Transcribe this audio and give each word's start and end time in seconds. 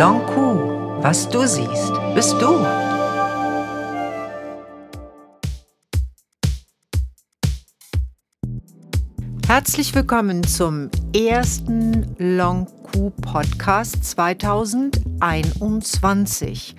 Long 0.00 0.24
Q. 0.24 0.32
Was 1.02 1.28
du 1.28 1.46
siehst, 1.46 1.92
bist 2.14 2.40
du. 2.40 2.58
Herzlich 9.46 9.94
willkommen 9.94 10.42
zum 10.42 10.88
ersten 11.14 12.16
Long 12.16 12.66
Q 12.84 13.10
Podcast 13.10 14.02
2021. 14.02 16.74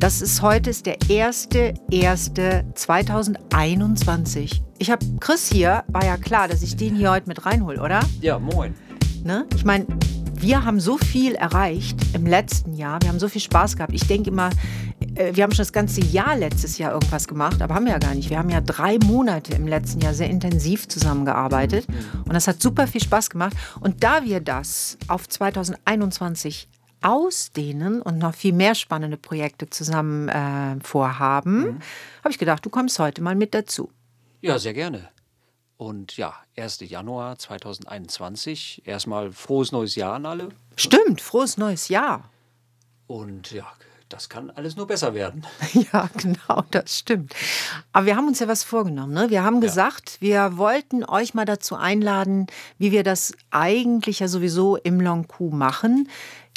Das 0.00 0.20
ist 0.20 0.42
heute 0.42 0.70
ist 0.70 0.86
der 0.86 0.96
erste, 1.08 1.74
erste 1.92 2.64
2021. 2.74 4.64
Ich 4.78 4.90
habe 4.90 5.06
Chris 5.20 5.48
hier, 5.48 5.84
war 5.86 6.04
ja 6.04 6.16
klar, 6.16 6.48
dass 6.48 6.64
ich 6.64 6.74
den 6.74 6.96
hier 6.96 7.12
heute 7.12 7.28
mit 7.28 7.46
reinhole, 7.46 7.80
oder? 7.80 8.00
Ja, 8.20 8.40
moin. 8.40 8.74
Ne? 9.22 9.46
Ich 9.54 9.64
meine, 9.64 9.86
wir 10.40 10.64
haben 10.64 10.80
so 10.80 10.98
viel 10.98 11.34
erreicht 11.34 11.98
im 12.14 12.26
letzten 12.26 12.74
Jahr. 12.74 13.00
Wir 13.02 13.08
haben 13.08 13.18
so 13.18 13.28
viel 13.28 13.40
Spaß 13.40 13.76
gehabt. 13.76 13.92
Ich 13.92 14.06
denke 14.06 14.30
immer, 14.30 14.50
äh, 15.14 15.34
wir 15.34 15.42
haben 15.42 15.52
schon 15.52 15.62
das 15.62 15.72
ganze 15.72 16.00
Jahr 16.00 16.36
letztes 16.36 16.78
Jahr 16.78 16.92
irgendwas 16.92 17.26
gemacht, 17.26 17.60
aber 17.60 17.74
haben 17.74 17.84
wir 17.84 17.92
ja 17.92 17.98
gar 17.98 18.14
nicht. 18.14 18.30
Wir 18.30 18.38
haben 18.38 18.50
ja 18.50 18.60
drei 18.60 18.98
Monate 19.04 19.54
im 19.54 19.66
letzten 19.66 20.00
Jahr 20.00 20.14
sehr 20.14 20.30
intensiv 20.30 20.88
zusammengearbeitet 20.88 21.86
und 22.24 22.32
das 22.34 22.46
hat 22.46 22.62
super 22.62 22.86
viel 22.86 23.02
Spaß 23.02 23.30
gemacht. 23.30 23.56
Und 23.80 24.04
da 24.04 24.24
wir 24.24 24.40
das 24.40 24.98
auf 25.08 25.28
2021 25.28 26.68
ausdehnen 27.00 28.02
und 28.02 28.18
noch 28.18 28.34
viel 28.34 28.52
mehr 28.52 28.74
spannende 28.74 29.16
Projekte 29.16 29.70
zusammen 29.70 30.28
äh, 30.28 30.76
vorhaben, 30.82 31.58
mhm. 31.58 31.78
habe 32.20 32.30
ich 32.30 32.38
gedacht, 32.38 32.64
du 32.64 32.70
kommst 32.70 32.98
heute 32.98 33.22
mal 33.22 33.34
mit 33.34 33.54
dazu. 33.54 33.90
Ja, 34.40 34.58
sehr 34.58 34.74
gerne. 34.74 35.08
Und 35.78 36.16
ja, 36.16 36.34
1. 36.56 36.80
Januar 36.80 37.38
2021. 37.38 38.82
Erstmal 38.84 39.30
frohes 39.30 39.70
neues 39.70 39.94
Jahr 39.94 40.14
an 40.14 40.26
alle. 40.26 40.48
Stimmt, 40.76 41.20
frohes 41.20 41.56
neues 41.56 41.88
Jahr. 41.88 42.28
Und 43.06 43.52
ja, 43.52 43.64
das 44.08 44.28
kann 44.28 44.50
alles 44.50 44.76
nur 44.76 44.88
besser 44.88 45.14
werden. 45.14 45.46
Ja, 45.92 46.10
genau, 46.16 46.64
das 46.72 46.98
stimmt. 46.98 47.32
Aber 47.92 48.06
wir 48.06 48.16
haben 48.16 48.26
uns 48.26 48.40
ja 48.40 48.48
was 48.48 48.64
vorgenommen. 48.64 49.14
Ne? 49.14 49.30
Wir 49.30 49.44
haben 49.44 49.60
gesagt, 49.60 50.18
ja. 50.20 50.50
wir 50.50 50.58
wollten 50.58 51.04
euch 51.04 51.32
mal 51.34 51.44
dazu 51.44 51.76
einladen, 51.76 52.48
wie 52.78 52.90
wir 52.90 53.04
das 53.04 53.32
eigentlich 53.52 54.18
ja 54.18 54.26
sowieso 54.26 54.76
im 54.76 55.00
Long 55.00 55.28
Coup 55.28 55.52
machen. 55.52 56.08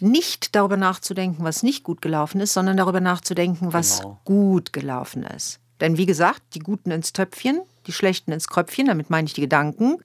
Nicht 0.02 0.56
darüber 0.56 0.78
nachzudenken, 0.78 1.44
was 1.44 1.62
nicht 1.62 1.84
gut 1.84 2.02
gelaufen 2.02 2.42
ist, 2.42 2.54
sondern 2.54 2.76
darüber 2.76 3.02
nachzudenken, 3.02 3.72
was 3.72 4.00
genau. 4.00 4.20
gut 4.26 4.74
gelaufen 4.74 5.24
ist. 5.24 5.61
Denn 5.82 5.98
wie 5.98 6.06
gesagt, 6.06 6.42
die 6.54 6.60
Guten 6.60 6.92
ins 6.92 7.12
Töpfchen, 7.12 7.62
die 7.88 7.92
Schlechten 7.92 8.32
ins 8.32 8.48
Kröpfchen, 8.48 8.88
damit 8.88 9.10
meine 9.10 9.26
ich 9.26 9.34
die 9.34 9.42
Gedanken 9.42 9.98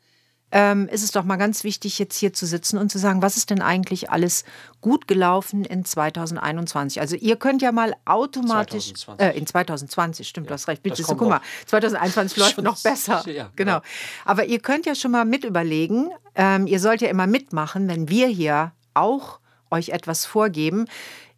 ähm, 0.53 0.89
ist 0.89 1.03
es 1.03 1.11
doch 1.11 1.25
mal 1.25 1.37
ganz 1.37 1.65
wichtig, 1.65 1.99
jetzt 1.99 2.17
hier 2.17 2.33
zu 2.33 2.47
sitzen 2.47 2.79
und 2.79 2.91
zu 2.91 2.99
sagen, 2.99 3.21
was 3.21 3.37
ist 3.37 3.51
denn 3.51 3.61
eigentlich 3.61 4.11
alles 4.11 4.45
gut 4.81 5.09
gelaufen 5.09 5.65
in 5.65 5.85
2021? 5.85 7.01
Also 7.01 7.17
ihr 7.17 7.37
könnt 7.37 7.63
ja 7.63 7.73
mal 7.73 7.95
automatisch 8.05 8.95
2020. 8.95 9.27
Äh, 9.27 9.39
in 9.39 9.47
2020, 9.47 10.29
stimmt, 10.29 10.47
ja, 10.47 10.49
du 10.49 10.55
hast 10.55 10.69
recht. 10.69 10.83
Bitte, 10.83 11.03
guck 11.03 11.21
mal, 11.21 11.41
2021 11.67 12.39
läuft 12.39 12.63
noch 12.63 12.81
besser. 12.81 13.25
Ja, 13.29 13.51
genau. 13.57 13.81
Aber 14.25 14.45
ihr 14.45 14.61
könnt 14.61 14.87
ja 14.87 14.95
schon 14.95 15.11
mal 15.11 15.25
mit 15.25 15.45
überlegen, 15.45 16.11
ähm, 16.37 16.67
ihr 16.67 16.79
sollt 16.79 17.01
ja 17.01 17.09
immer 17.09 17.27
mitmachen, 17.27 17.89
wenn 17.89 18.09
wir 18.09 18.29
hier 18.29 18.73
auch 18.95 19.41
euch 19.71 19.89
etwas 19.89 20.25
vorgeben 20.27 20.87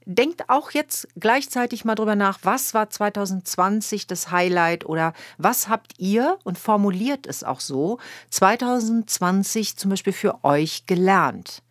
denkt 0.09 0.49
auch 0.49 0.71
jetzt 0.71 1.07
gleichzeitig 1.21 1.85
mal 1.85 1.95
drüber 1.95 2.17
nach, 2.17 2.39
was 2.43 2.73
war 2.73 2.89
2020 2.89 4.07
das 4.07 4.31
Highlight 4.31 4.87
oder 4.87 5.13
was 5.37 5.69
habt 5.69 5.93
ihr 5.99 6.39
und 6.45 6.59
formuliert 6.59 7.27
es 7.27 7.45
auch 7.45 7.61
so 7.61 7.99
2020 8.31 9.77
zum 9.77 9.91
Beispiel 9.91 10.15
für 10.15 10.43
euch 10.45 10.87
gelernt? 10.87 11.63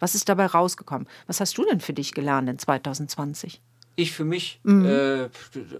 Was 0.00 0.14
ist 0.14 0.28
dabei 0.28 0.46
rausgekommen? 0.46 1.08
Was 1.26 1.40
hast 1.40 1.56
du 1.56 1.64
denn 1.64 1.80
für 1.80 1.92
dich 1.92 2.12
gelernt 2.12 2.50
in 2.50 2.58
2020? 2.58 3.62
Ich 3.94 4.12
für 4.12 4.24
mich, 4.24 4.60
mhm. 4.64 4.84
äh, 4.84 5.28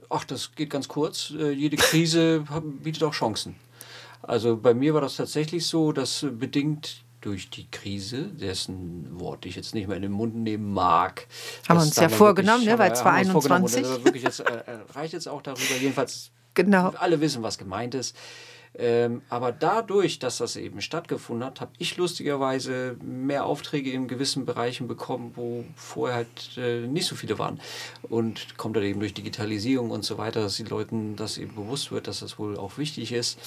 ach, 0.09 0.25
das 0.25 0.55
geht 0.55 0.71
ganz 0.71 0.89
kurz. 0.89 1.33
Äh, 1.37 1.51
jede 1.51 1.77
Krise 1.77 2.45
bietet 2.83 3.03
auch 3.03 3.13
Chancen. 3.13 3.57
Also 4.23 4.57
bei 4.57 4.75
mir 4.75 4.95
war 4.95 5.01
das 5.01 5.17
tatsächlich 5.17 5.67
so, 5.67 5.93
dass 5.93 6.25
bedingt 6.31 7.05
durch 7.27 7.51
die 7.51 7.69
Krise, 7.69 8.27
dessen 8.27 9.19
Wort 9.19 9.47
ich 9.47 9.57
jetzt 9.57 9.75
nicht 9.75 9.89
mehr 9.89 9.97
in 9.97 10.03
den 10.03 10.13
Mund 10.13 10.37
nehmen 10.37 10.73
mag. 10.73 11.27
Haben 11.69 11.81
wir 11.81 11.83
uns 11.83 11.97
ja 11.97 12.09
vorgenommen, 12.09 12.65
ne, 12.65 12.79
weil 12.79 12.95
2021. 12.95 14.05
Wirklich 14.05 14.23
jetzt, 14.23 14.41
äh, 14.41 14.63
reicht 14.95 15.13
jetzt 15.13 15.27
auch 15.27 15.43
darüber. 15.43 15.75
Jedenfalls, 15.81 16.31
genau. 16.55 16.93
alle 16.97 17.21
wissen, 17.21 17.43
was 17.43 17.59
gemeint 17.59 17.97
ist. 17.97 18.17
Ähm, 18.79 19.23
aber 19.29 19.51
dadurch, 19.51 20.21
dass 20.21 20.39
das 20.39 20.55
eben 20.55 20.81
stattgefunden 20.81 21.45
hat, 21.47 21.61
habe 21.61 21.73
ich 21.79 21.97
lustigerweise 21.97 22.97
mehr 23.03 23.47
Aufträge 23.47 23.91
in 23.91 24.07
gewissen 24.07 24.45
Bereichen 24.45 24.87
bekommen, 24.87 25.33
wo 25.35 25.65
vorher 25.75 26.17
halt 26.17 26.59
äh, 26.59 26.87
nicht 26.87 27.07
so 27.07 27.17
viele 27.17 27.41
waren. 27.41 27.59
Und 28.03 28.57
kommt 28.57 28.77
dann 28.77 28.85
eben 28.85 29.01
durch 29.01 29.15
Digitalisierung 29.15 29.91
und 29.91 30.05
so 30.05 30.19
weiter, 30.19 30.43
dass 30.43 30.59
den 30.59 30.67
Leuten 30.67 31.17
das 31.17 31.39
eben 31.39 31.57
bewusst 31.57 31.91
wird, 31.91 32.07
dass 32.07 32.21
das 32.21 32.39
wohl 32.39 32.57
auch 32.57 32.79
wichtig 32.79 33.13
ist. 33.13 33.39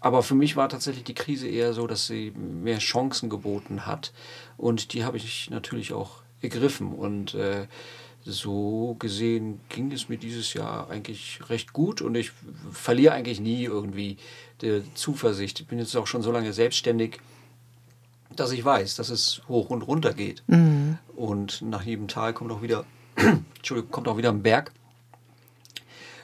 Aber 0.00 0.22
für 0.22 0.34
mich 0.34 0.56
war 0.56 0.68
tatsächlich 0.68 1.04
die 1.04 1.14
Krise 1.14 1.48
eher 1.48 1.72
so, 1.72 1.86
dass 1.86 2.06
sie 2.06 2.32
mehr 2.32 2.78
Chancen 2.78 3.30
geboten 3.30 3.86
hat. 3.86 4.12
Und 4.56 4.92
die 4.92 5.04
habe 5.04 5.16
ich 5.16 5.50
natürlich 5.50 5.92
auch 5.92 6.22
ergriffen. 6.42 6.92
Und 6.92 7.34
äh, 7.34 7.66
so 8.24 8.96
gesehen 8.98 9.60
ging 9.68 9.92
es 9.92 10.08
mir 10.08 10.18
dieses 10.18 10.52
Jahr 10.54 10.90
eigentlich 10.90 11.40
recht 11.48 11.72
gut 11.72 12.02
und 12.02 12.16
ich 12.16 12.32
verliere 12.72 13.14
eigentlich 13.14 13.40
nie 13.40 13.64
irgendwie 13.64 14.16
die 14.62 14.82
Zuversicht. 14.94 15.60
Ich 15.60 15.66
bin 15.66 15.78
jetzt 15.78 15.96
auch 15.96 16.06
schon 16.06 16.22
so 16.22 16.32
lange 16.32 16.52
selbstständig, 16.52 17.20
dass 18.34 18.50
ich 18.50 18.64
weiß, 18.64 18.96
dass 18.96 19.10
es 19.10 19.42
hoch 19.48 19.70
und 19.70 19.82
runter 19.82 20.12
geht. 20.12 20.42
Mhm. 20.48 20.98
Und 21.14 21.62
nach 21.62 21.82
jedem 21.82 22.08
Tal 22.08 22.32
kommt 22.32 22.50
auch 22.50 22.62
wieder, 22.62 22.84
Entschuldigung, 23.56 23.90
kommt 23.92 24.08
auch 24.08 24.16
wieder 24.16 24.30
ein 24.30 24.42
Berg. 24.42 24.72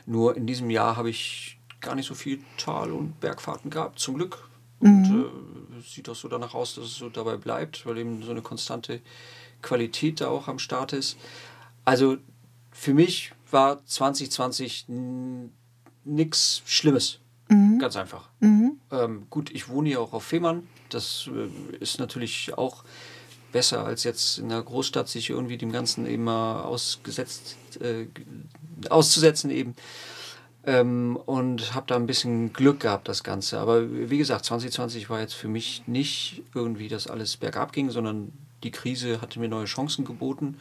Nur 0.05 0.37
in 0.37 0.47
diesem 0.47 0.71
Jahr 0.71 0.97
habe 0.97 1.11
ich 1.11 1.59
gar 1.83 1.95
nicht 1.95 2.07
so 2.07 2.15
viel 2.15 2.41
Tal- 2.57 2.93
und 2.93 3.21
Bergfahrten 3.21 3.71
gehabt, 3.71 3.99
zum 3.99 4.15
Glück. 4.15 4.49
Und 4.81 5.11
mhm. 5.11 5.27
äh, 5.79 5.83
sieht 5.83 6.09
auch 6.09 6.15
so 6.15 6.29
danach 6.29 6.55
aus, 6.55 6.75
dass 6.75 6.87
es 6.87 6.97
so 6.97 7.09
dabei 7.09 7.37
bleibt, 7.37 7.87
weil 7.87 7.99
eben 7.99 8.23
so 8.23 8.31
eine 8.31 8.43
konstante 8.43 9.01
Qualität 9.61 10.21
da 10.21 10.29
auch 10.29 10.49
am 10.49 10.59
Start 10.59 10.93
ist. 10.93 11.17
Also 11.85 12.17
für 12.73 12.95
mich 12.95 13.33
war 13.51 13.85
2020 13.85 14.87
nichts 16.05 16.63
Schlimmes. 16.65 17.21
Mhm. 17.49 17.79
Ganz 17.79 17.97
einfach. 17.97 18.29
Mhm. 18.41 18.81
Ähm, 18.91 19.27
gut, 19.31 19.51
ich 19.51 19.69
wohne 19.69 19.91
hier 19.91 20.01
auch 20.01 20.13
auf 20.13 20.25
Fehmarn. 20.25 20.67
Das 20.89 21.29
äh, 21.33 21.77
ist 21.79 21.99
natürlich 22.01 22.57
auch 22.57 22.85
besser 23.53 23.85
als 23.85 24.05
jetzt 24.05 24.39
in 24.39 24.49
der 24.49 24.63
Großstadt 24.63 25.09
sich 25.09 25.31
irgendwie 25.31 25.59
dem 25.59 25.71
Ganzen 25.71 26.07
eben 26.07 26.25
mal 26.25 26.63
ausgesetzt, 26.63 27.57
äh, 27.81 28.07
auszusetzen 28.89 29.51
eben. 29.51 29.75
Ähm, 30.65 31.17
und 31.27 31.75
habe 31.75 31.87
da 31.89 31.97
ein 31.97 32.07
bisschen 32.07 32.53
Glück 32.53 32.81
gehabt, 32.81 33.09
das 33.09 33.25
Ganze. 33.25 33.59
Aber 33.59 33.83
wie 33.91 34.19
gesagt, 34.19 34.45
2020 34.45 35.11
war 35.11 35.21
jetzt 35.21 35.35
für 35.35 35.49
mich 35.49 35.83
nicht 35.87 36.43
irgendwie, 36.55 36.89
dass 36.89 37.09
alles 37.09 37.37
bergab 37.37 37.73
ging, 37.73 37.91
sondern 37.91 38.33
die 38.63 38.71
Krise 38.71 39.21
hatte 39.21 39.41
mir 39.41 39.49
neue 39.49 39.65
Chancen 39.65 40.05
geboten 40.05 40.57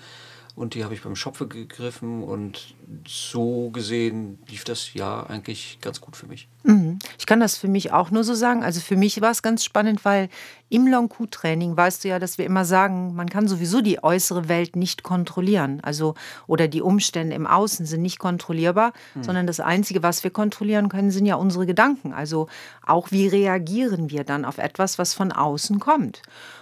und 0.56 0.74
die 0.76 0.84
habe 0.84 0.94
ich 0.94 1.02
beim 1.02 1.16
Schopfe 1.16 1.48
gegriffen 1.48 2.24
und 2.24 2.76
so 3.08 3.70
gesehen 3.70 4.40
lief 4.48 4.64
das 4.64 4.94
Jahr 4.94 5.30
eigentlich 5.30 5.80
ganz 5.82 6.02
gut 6.02 6.16
für 6.16 6.28
mich. 6.28 6.48
Mhm. 6.64 7.00
Ich 7.18 7.26
kann 7.26 7.40
das 7.40 7.58
für 7.58 7.68
mich 7.68 7.92
auch 7.94 8.12
nur 8.12 8.24
so 8.24 8.34
sagen. 8.34 8.64
Also 8.64 8.82
für 8.82 8.96
mich 8.96 9.22
war 9.22 9.32
es 9.32 9.42
ganz 9.42 9.64
spannend, 9.64 10.04
weil 10.04 10.30
im 10.70 10.88
Long-Q-Training 10.88 11.76
weißt 11.76 12.04
du 12.04 12.10
ja, 12.10 12.20
dass 12.20 12.38
wir 12.38 12.46
immer 12.46 12.66
sagen, 12.66 13.16
man 13.16 13.30
kann 13.30 13.48
sowieso 13.48 13.82
die 13.82 14.04
äußere 14.04 14.48
Welt 14.50 14.76
nicht 14.76 15.04
kontrollieren. 15.04 15.80
Also 15.82 16.16
oder 16.48 16.68
die 16.68 16.82
Umstände 16.82 17.36
im 17.36 17.48
Außen 17.48 17.86
sind 17.86 18.02
nicht 18.02 18.20
kontrollierbar, 18.20 18.94
mhm. 19.16 19.24
sondern 19.24 19.48
das 19.48 19.60
Einzige, 19.60 20.04
was 20.04 20.24
wir 20.24 20.32
kontrollieren 20.32 20.90
können, 20.90 21.12
sind 21.12 21.26
ja 21.26 21.36
unsere 21.36 21.66
Gedanken. 21.66 22.14
Also 22.14 22.48
auch 22.86 23.12
wie 23.12 23.28
reagieren 23.28 24.10
wir 24.10 24.24
dann 24.24 24.46
auf 24.46 24.58
etwas, 24.58 25.00
was 25.00 25.14
von 25.14 25.32
außen 25.32 25.80
kommt. 25.80 26.22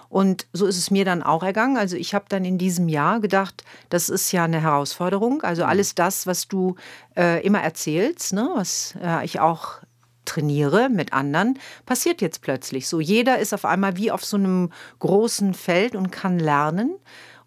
Und 0.10 0.48
so 0.54 0.66
ist 0.66 0.78
es 0.78 0.90
mir 0.90 1.06
dann 1.06 1.22
auch 1.22 1.44
ergangen. 1.44 1.78
Also 1.78 1.96
ich 1.96 2.14
habe 2.16 2.26
dann 2.30 2.44
in 2.44 2.58
diesem 2.58 2.90
Jahr 2.90 3.20
gedacht, 3.20 3.64
das 3.90 4.10
ist 4.10 4.32
ja 4.32 4.44
eine 4.44 4.60
Herausforderung. 4.60 5.44
Also 5.44 5.64
mhm. 5.64 5.70
alles 5.70 5.96
das, 5.96 6.26
was 6.26 6.48
du 6.48 6.76
äh, 7.16 7.46
immer 7.46 7.62
erzählst, 7.62 8.34
ne, 8.34 8.50
was 8.56 8.96
äh, 9.02 9.24
ich 9.24 9.40
auch 9.40 9.80
trainiere 10.26 10.90
mit 10.90 11.14
anderen, 11.14 11.58
passiert 11.86 12.22
jetzt 12.22 12.42
plötzlich 12.42 12.88
so. 12.88 13.00
Jeder 13.00 13.40
ist 13.40 13.54
auf 13.54 13.66
einmal 13.66 13.98
wie 13.98 14.12
auf 14.12 14.24
so 14.26 14.38
einem 14.38 14.72
großen 15.00 15.54
Feld 15.54 15.96
und 15.96 16.12
kann 16.12 16.40
lernen 16.40 16.96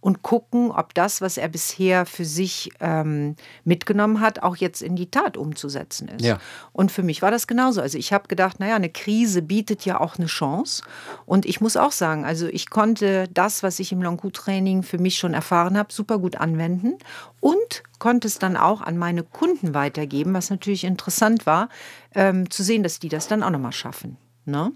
und 0.03 0.23
gucken, 0.23 0.73
ob 0.73 0.95
das, 0.95 1.21
was 1.21 1.39
er 1.39 1.49
bisher 1.49 2.07
für 2.07 2.25
sich 2.25 2.71
ähm, 2.81 3.37
mitgenommen 3.65 4.21
hat, 4.21 4.43
auch 4.43 4.57
jetzt 4.57 4.83
in 4.83 4.97
die 4.97 5.11
Tat 5.11 5.37
umzusetzen 5.37 6.09
ist. 6.09 6.25
Ja. 6.25 6.39
Und 6.73 6.91
für 6.91 7.05
mich 7.05 7.23
war 7.23 7.31
das 7.31 7.47
genauso. 7.47 7.81
Also 7.81 7.97
ich 7.97 8.13
habe 8.13 8.27
gedacht, 8.27 8.59
naja, 8.59 8.75
eine 8.75 8.91
Krise 8.91 9.43
bietet 9.43 9.85
ja 9.85 10.01
auch 10.01 10.19
eine 10.19 10.27
Chance. 10.27 10.83
Und 11.25 11.47
ich 11.47 11.61
muss 11.61 11.77
auch 11.77 11.93
sagen, 11.93 12.25
also 12.25 12.49
ich 12.49 12.69
konnte 12.69 13.29
das, 13.33 13.63
was 13.63 13.79
ich 13.79 13.93
im 13.93 14.03
Long-Training 14.03 14.83
für 14.83 14.99
mich 14.99 15.19
schon 15.19 15.35
erfahren 15.35 15.79
habe, 15.79 15.93
super 15.93 16.19
gut 16.19 16.37
anwenden 16.37 16.99
und 17.39 17.85
konnte 18.01 18.27
es 18.27 18.41
dann 18.41 18.57
auch 18.57 18.81
an 18.81 18.99
meine 18.99 19.23
Kunden 19.23 19.73
weitergeben, 19.73 20.35
was 20.35 20.51
natürlich 20.51 20.83
interessant 20.83 21.47
war, 21.47 21.69
ähm, 22.17 22.51
zu 22.51 22.65
sehen, 22.65 22.83
dass 22.83 22.99
die 22.99 23.09
das 23.09 23.29
dann 23.29 23.45
auch 23.45 23.51
nochmal 23.51 23.71
schaffen. 23.71 24.17
Ne? 24.47 24.73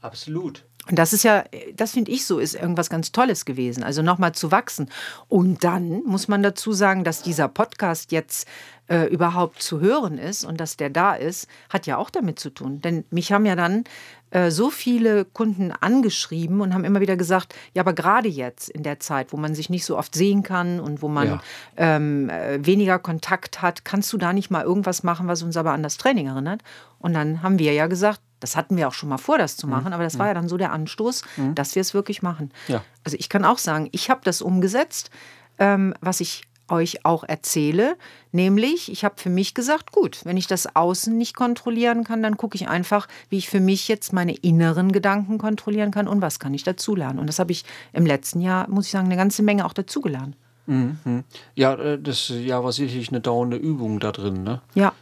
Absolut. 0.00 0.64
Und 0.92 0.98
das 0.98 1.14
ist 1.14 1.22
ja, 1.22 1.44
das 1.74 1.92
finde 1.92 2.10
ich 2.10 2.26
so, 2.26 2.38
ist 2.38 2.54
irgendwas 2.54 2.90
ganz 2.90 3.12
Tolles 3.12 3.46
gewesen. 3.46 3.82
Also 3.82 4.02
nochmal 4.02 4.32
zu 4.32 4.52
wachsen. 4.52 4.90
Und 5.26 5.64
dann 5.64 6.02
muss 6.04 6.28
man 6.28 6.42
dazu 6.42 6.74
sagen, 6.74 7.02
dass 7.02 7.22
dieser 7.22 7.48
Podcast 7.48 8.12
jetzt 8.12 8.46
äh, 8.88 9.06
überhaupt 9.06 9.62
zu 9.62 9.80
hören 9.80 10.18
ist 10.18 10.44
und 10.44 10.60
dass 10.60 10.76
der 10.76 10.90
da 10.90 11.14
ist, 11.14 11.48
hat 11.70 11.86
ja 11.86 11.96
auch 11.96 12.10
damit 12.10 12.38
zu 12.38 12.50
tun. 12.50 12.82
Denn 12.82 13.06
mich 13.08 13.32
haben 13.32 13.46
ja 13.46 13.56
dann 13.56 13.84
äh, 14.32 14.50
so 14.50 14.68
viele 14.68 15.24
Kunden 15.24 15.72
angeschrieben 15.72 16.60
und 16.60 16.74
haben 16.74 16.84
immer 16.84 17.00
wieder 17.00 17.16
gesagt, 17.16 17.54
ja, 17.72 17.80
aber 17.80 17.94
gerade 17.94 18.28
jetzt 18.28 18.68
in 18.68 18.82
der 18.82 19.00
Zeit, 19.00 19.32
wo 19.32 19.38
man 19.38 19.54
sich 19.54 19.70
nicht 19.70 19.86
so 19.86 19.96
oft 19.96 20.14
sehen 20.14 20.42
kann 20.42 20.78
und 20.78 21.00
wo 21.00 21.08
man 21.08 21.26
ja. 21.26 21.40
ähm, 21.78 22.28
äh, 22.28 22.66
weniger 22.66 22.98
Kontakt 22.98 23.62
hat, 23.62 23.86
kannst 23.86 24.12
du 24.12 24.18
da 24.18 24.34
nicht 24.34 24.50
mal 24.50 24.62
irgendwas 24.62 25.04
machen, 25.04 25.26
was 25.26 25.42
uns 25.42 25.56
aber 25.56 25.72
an 25.72 25.82
das 25.82 25.96
Training 25.96 26.26
erinnert? 26.26 26.60
Und 26.98 27.14
dann 27.14 27.42
haben 27.42 27.58
wir 27.58 27.72
ja 27.72 27.86
gesagt, 27.86 28.20
das 28.42 28.56
hatten 28.56 28.76
wir 28.76 28.88
auch 28.88 28.92
schon 28.92 29.08
mal 29.08 29.18
vor, 29.18 29.38
das 29.38 29.56
zu 29.56 29.66
mhm. 29.66 29.72
machen, 29.72 29.92
aber 29.92 30.02
das 30.02 30.18
war 30.18 30.26
mhm. 30.26 30.30
ja 30.30 30.34
dann 30.34 30.48
so 30.48 30.56
der 30.56 30.72
Anstoß, 30.72 31.22
mhm. 31.36 31.54
dass 31.54 31.74
wir 31.74 31.80
es 31.80 31.94
wirklich 31.94 32.22
machen. 32.22 32.50
Ja. 32.68 32.82
Also 33.04 33.16
ich 33.18 33.28
kann 33.28 33.44
auch 33.44 33.58
sagen, 33.58 33.88
ich 33.92 34.10
habe 34.10 34.20
das 34.24 34.42
umgesetzt, 34.42 35.10
ähm, 35.58 35.94
was 36.00 36.20
ich 36.20 36.42
euch 36.68 37.04
auch 37.04 37.24
erzähle, 37.24 37.96
nämlich 38.30 38.90
ich 38.90 39.04
habe 39.04 39.16
für 39.18 39.28
mich 39.30 39.54
gesagt, 39.54 39.92
gut, 39.92 40.20
wenn 40.24 40.36
ich 40.36 40.46
das 40.46 40.74
Außen 40.74 41.16
nicht 41.16 41.36
kontrollieren 41.36 42.02
kann, 42.04 42.22
dann 42.22 42.36
gucke 42.36 42.56
ich 42.56 42.68
einfach, 42.68 43.08
wie 43.28 43.38
ich 43.38 43.48
für 43.48 43.60
mich 43.60 43.88
jetzt 43.88 44.12
meine 44.12 44.34
inneren 44.34 44.90
Gedanken 44.90 45.38
kontrollieren 45.38 45.90
kann 45.90 46.08
und 46.08 46.22
was 46.22 46.38
kann 46.38 46.54
ich 46.54 46.62
dazulernen. 46.62 47.18
Und 47.18 47.26
das 47.26 47.38
habe 47.38 47.52
ich 47.52 47.64
im 47.92 48.06
letzten 48.06 48.40
Jahr, 48.40 48.68
muss 48.70 48.86
ich 48.86 48.92
sagen, 48.92 49.06
eine 49.06 49.16
ganze 49.16 49.42
Menge 49.42 49.66
auch 49.66 49.74
dazugelernt. 49.74 50.36
Mhm. 50.66 51.24
Ja, 51.54 51.74
äh, 51.74 52.00
das 52.00 52.28
Jahr 52.28 52.64
war 52.64 52.72
sicherlich 52.72 53.08
eine 53.10 53.20
dauernde 53.20 53.56
Übung 53.56 54.00
da 54.00 54.12
drin, 54.12 54.42
ne? 54.42 54.62
Ja. 54.74 54.92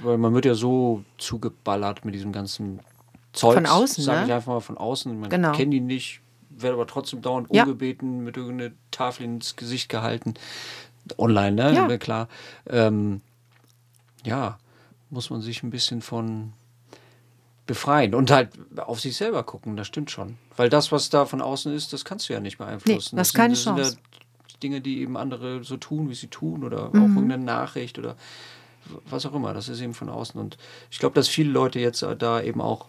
Weil 0.00 0.18
man 0.18 0.34
wird 0.34 0.44
ja 0.44 0.54
so 0.54 1.04
zugeballert 1.18 2.04
mit 2.04 2.14
diesem 2.14 2.32
ganzen 2.32 2.80
Zeug. 3.32 3.54
Von 3.54 3.66
außen, 3.66 4.04
Sage 4.04 4.20
ne? 4.20 4.26
ich 4.26 4.32
einfach 4.32 4.54
mal 4.54 4.60
von 4.60 4.76
außen. 4.76 5.18
Man 5.18 5.30
genau. 5.30 5.52
kennt 5.52 5.72
die 5.72 5.80
nicht, 5.80 6.20
werde 6.50 6.74
aber 6.74 6.86
trotzdem 6.86 7.22
dauernd 7.22 7.48
ja. 7.52 7.62
umgebeten, 7.62 8.24
mit 8.24 8.36
irgendeiner 8.36 8.72
Tafel 8.90 9.24
ins 9.24 9.56
Gesicht 9.56 9.88
gehalten. 9.88 10.34
Online, 11.18 11.52
ne? 11.52 11.74
Ja. 11.74 11.98
Klar. 11.98 12.28
Ähm, 12.68 13.20
ja, 14.24 14.58
muss 15.10 15.30
man 15.30 15.40
sich 15.40 15.62
ein 15.62 15.70
bisschen 15.70 16.02
von 16.02 16.52
befreien 17.66 18.14
und 18.14 18.30
halt 18.30 18.50
auf 18.76 19.00
sich 19.00 19.16
selber 19.16 19.42
gucken, 19.42 19.76
das 19.76 19.86
stimmt 19.86 20.10
schon. 20.10 20.38
Weil 20.56 20.68
das, 20.68 20.92
was 20.92 21.10
da 21.10 21.26
von 21.26 21.42
außen 21.42 21.72
ist, 21.74 21.92
das 21.92 22.04
kannst 22.04 22.28
du 22.28 22.32
ja 22.32 22.40
nicht 22.40 22.58
beeinflussen. 22.58 23.16
Nee, 23.16 23.20
das 23.20 23.28
ist 23.28 23.34
keine 23.34 23.54
das 23.54 23.64
Chance. 23.64 23.84
Sind 23.84 23.98
ja 23.98 24.58
Dinge, 24.62 24.80
die 24.80 25.00
eben 25.00 25.16
andere 25.16 25.64
so 25.64 25.76
tun, 25.76 26.08
wie 26.08 26.14
sie 26.14 26.28
tun 26.28 26.64
oder 26.64 26.90
mhm. 26.92 27.02
auch 27.02 27.16
irgendeine 27.16 27.44
Nachricht 27.44 27.98
oder 27.98 28.16
was 29.08 29.26
auch 29.26 29.34
immer. 29.34 29.54
Das 29.54 29.68
ist 29.68 29.80
eben 29.80 29.94
von 29.94 30.08
außen. 30.08 30.40
Und 30.40 30.56
ich 30.90 30.98
glaube, 30.98 31.14
dass 31.14 31.28
viele 31.28 31.50
Leute 31.50 31.80
jetzt 31.80 32.04
da 32.18 32.40
eben 32.40 32.60
auch 32.60 32.86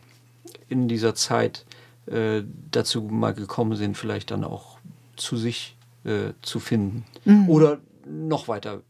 in 0.69 0.87
dieser 0.87 1.15
Zeit 1.15 1.65
äh, 2.07 2.43
dazu 2.71 3.01
mal 3.01 3.33
gekommen 3.33 3.75
sind, 3.75 3.97
vielleicht 3.97 4.31
dann 4.31 4.43
auch 4.43 4.77
zu 5.15 5.37
sich 5.37 5.75
äh, 6.05 6.33
zu 6.41 6.59
finden. 6.59 7.05
Mhm. 7.25 7.49
Oder 7.49 7.79
noch 8.05 8.47
weiter 8.47 8.81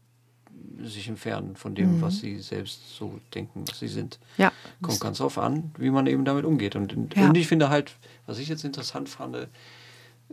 sich 0.80 1.08
entfernen 1.08 1.56
von 1.56 1.74
dem, 1.74 1.96
mhm. 1.96 2.02
was 2.02 2.18
sie 2.18 2.38
selbst 2.38 2.96
so 2.96 3.18
denken, 3.34 3.64
was 3.66 3.80
sie 3.80 3.88
sind. 3.88 4.18
Ja. 4.36 4.52
Kommt 4.80 5.00
ganz 5.00 5.18
drauf 5.18 5.38
an, 5.38 5.72
wie 5.76 5.90
man 5.90 6.06
eben 6.06 6.24
damit 6.24 6.44
umgeht. 6.44 6.76
Und, 6.76 6.94
ja. 7.16 7.28
und 7.28 7.36
ich 7.36 7.48
finde 7.48 7.68
halt, 7.68 7.96
was 8.26 8.38
ich 8.38 8.48
jetzt 8.48 8.64
interessant 8.64 9.08
fand, 9.08 9.48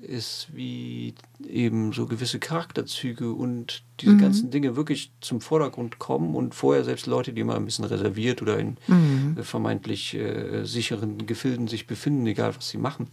ist, 0.02 0.48
wie 0.54 1.16
eben 1.48 1.94
so 1.94 2.06
gewisse 2.06 2.40
Charakterzüge 2.40 3.32
und 3.32 3.84
diese 4.02 4.14
mhm. 4.14 4.20
ganzen 4.20 4.52
Dinge 4.52 4.76
wirklich 4.76 5.12
zum 5.22 5.42
Vordergrund 5.42 6.00
kommen 6.00 6.36
und 6.36 6.54
vorher 6.54 6.84
selbst 6.84 7.08
Leute, 7.08 7.34
die 7.34 7.42
immer 7.42 7.56
ein 7.56 7.66
bisschen 7.66 7.86
reserviert 7.86 8.42
oder 8.42 8.60
in 8.60 8.78
mhm. 8.88 9.38
vermeintlich 9.42 10.14
äh, 10.14 10.66
sicheren 10.66 11.26
Gefilden 11.26 11.68
sich 11.68 11.88
befinden, 11.88 12.28
egal 12.28 12.56
was 12.56 12.70
sie 12.70 12.78
machen, 12.78 13.08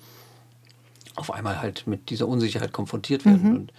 auf 1.14 1.32
einmal 1.32 1.60
halt 1.60 1.86
mit 1.86 2.10
dieser 2.10 2.26
Unsicherheit 2.26 2.72
konfrontiert 2.72 3.24
werden. 3.24 3.50
Mhm. 3.50 3.56
Und 3.56 3.72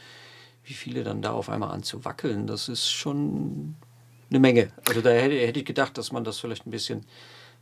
wie 0.63 0.73
viele 0.73 1.03
dann 1.03 1.21
da 1.21 1.31
auf 1.31 1.49
einmal 1.49 1.71
anzuwackeln, 1.71 2.47
das 2.47 2.69
ist 2.69 2.89
schon 2.89 3.75
eine 4.29 4.39
Menge. 4.39 4.71
Also 4.87 5.01
da 5.01 5.09
hätte, 5.09 5.35
hätte 5.35 5.59
ich 5.59 5.65
gedacht, 5.65 5.97
dass 5.97 6.11
man 6.11 6.23
das 6.23 6.39
vielleicht 6.39 6.65
ein 6.65 6.71
bisschen 6.71 7.05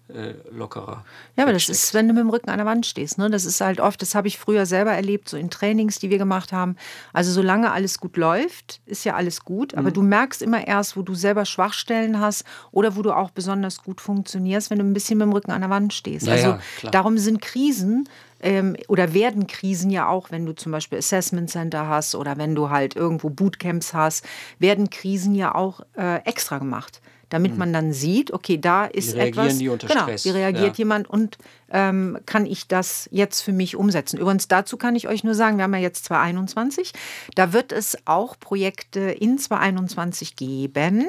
äh, 0.10 0.34
lockerer. 0.52 1.04
Ja, 1.36 1.44
aber 1.44 1.54
das 1.54 1.70
ist, 1.70 1.94
wenn 1.94 2.08
du 2.08 2.14
mit 2.14 2.22
dem 2.22 2.30
Rücken 2.30 2.50
an 2.50 2.58
der 2.58 2.66
Wand 2.66 2.86
stehst. 2.86 3.18
Ne? 3.18 3.30
Das 3.30 3.46
ist 3.46 3.62
halt 3.62 3.80
oft, 3.80 4.02
das 4.02 4.16
habe 4.16 4.28
ich 4.28 4.38
früher 4.38 4.66
selber 4.66 4.92
erlebt, 4.92 5.30
so 5.30 5.38
in 5.38 5.50
Trainings, 5.50 6.00
die 6.00 6.10
wir 6.10 6.18
gemacht 6.18 6.52
haben. 6.52 6.76
Also 7.14 7.32
solange 7.32 7.72
alles 7.72 8.00
gut 8.00 8.18
läuft, 8.18 8.82
ist 8.86 9.06
ja 9.06 9.16
alles 9.16 9.44
gut. 9.44 9.74
Aber 9.76 9.90
mhm. 9.90 9.94
du 9.94 10.02
merkst 10.02 10.42
immer 10.42 10.68
erst, 10.68 10.98
wo 10.98 11.02
du 11.02 11.16
selber 11.16 11.46
Schwachstellen 11.46 12.20
hast 12.20 12.44
oder 12.72 12.96
wo 12.96 13.02
du 13.02 13.14
auch 13.14 13.32
besonders 13.32 13.84
gut 13.84 14.02
funktionierst, 14.02 14.70
wenn 14.70 14.80
du 14.80 14.86
ein 14.86 14.94
bisschen 14.94 15.18
mit 15.18 15.28
dem 15.28 15.34
Rücken 15.34 15.52
an 15.52 15.62
der 15.62 15.70
Wand 15.70 15.94
stehst. 15.94 16.28
Ja, 16.28 16.34
also 16.34 16.58
ja, 16.82 16.92
darum 16.92 17.18
sind 17.18 17.42
Krisen 17.42 18.08
ähm, 18.42 18.76
oder 18.88 19.14
werden 19.14 19.48
Krisen 19.48 19.92
ja 19.92 20.08
auch, 20.08 20.32
wenn 20.32 20.46
du 20.46 20.54
zum 20.54 20.72
Beispiel 20.72 20.98
Assessment 20.98 21.50
Center 21.50 21.88
hast 21.88 22.16
oder 22.16 22.38
wenn 22.38 22.56
du 22.56 22.70
halt 22.70 22.96
irgendwo 22.96 23.30
Bootcamps 23.30 23.94
hast, 23.94 24.26
werden 24.60 24.90
Krisen 24.90 25.36
ja 25.36 25.56
auch 25.56 25.82
äh, 25.96 26.18
extra 26.26 26.58
gemacht 26.58 27.02
damit 27.32 27.54
mhm. 27.54 27.58
man 27.58 27.74
dann 27.74 27.94
sieht, 27.94 28.32
okay, 28.32 28.58
da 28.58 28.86
ist 28.86 29.16
wie 29.16 29.20
reagieren 29.20 29.46
etwas. 29.46 29.58
Die 29.58 29.70
unter 29.70 29.88
genau, 29.88 30.04
Stress. 30.04 30.26
wie 30.26 30.30
reagiert 30.30 30.78
ja. 30.78 30.84
jemand 30.84 31.10
und 31.10 31.38
ähm, 31.72 32.20
kann 32.26 32.46
ich 32.46 32.68
das 32.68 33.08
jetzt 33.12 33.42
für 33.42 33.54
mich 33.54 33.78
umsetzen? 33.78 34.20
Übrigens, 34.20 34.50
dazu 34.50 34.76
kann 34.76 34.96
ich 34.98 35.08
euch 35.08 35.24
nur 35.24 35.34
sagen, 35.34 35.58
wir 35.58 35.64
haben 35.64 35.74
ja 35.74 35.80
jetzt 35.80 36.04
2021. 36.06 36.92
Da 37.36 37.54
wird 37.54 37.72
es 37.72 37.98
auch 38.06 38.38
Projekte 38.38 39.00
in 39.00 39.38
2021 39.38 40.36
geben. 40.36 41.08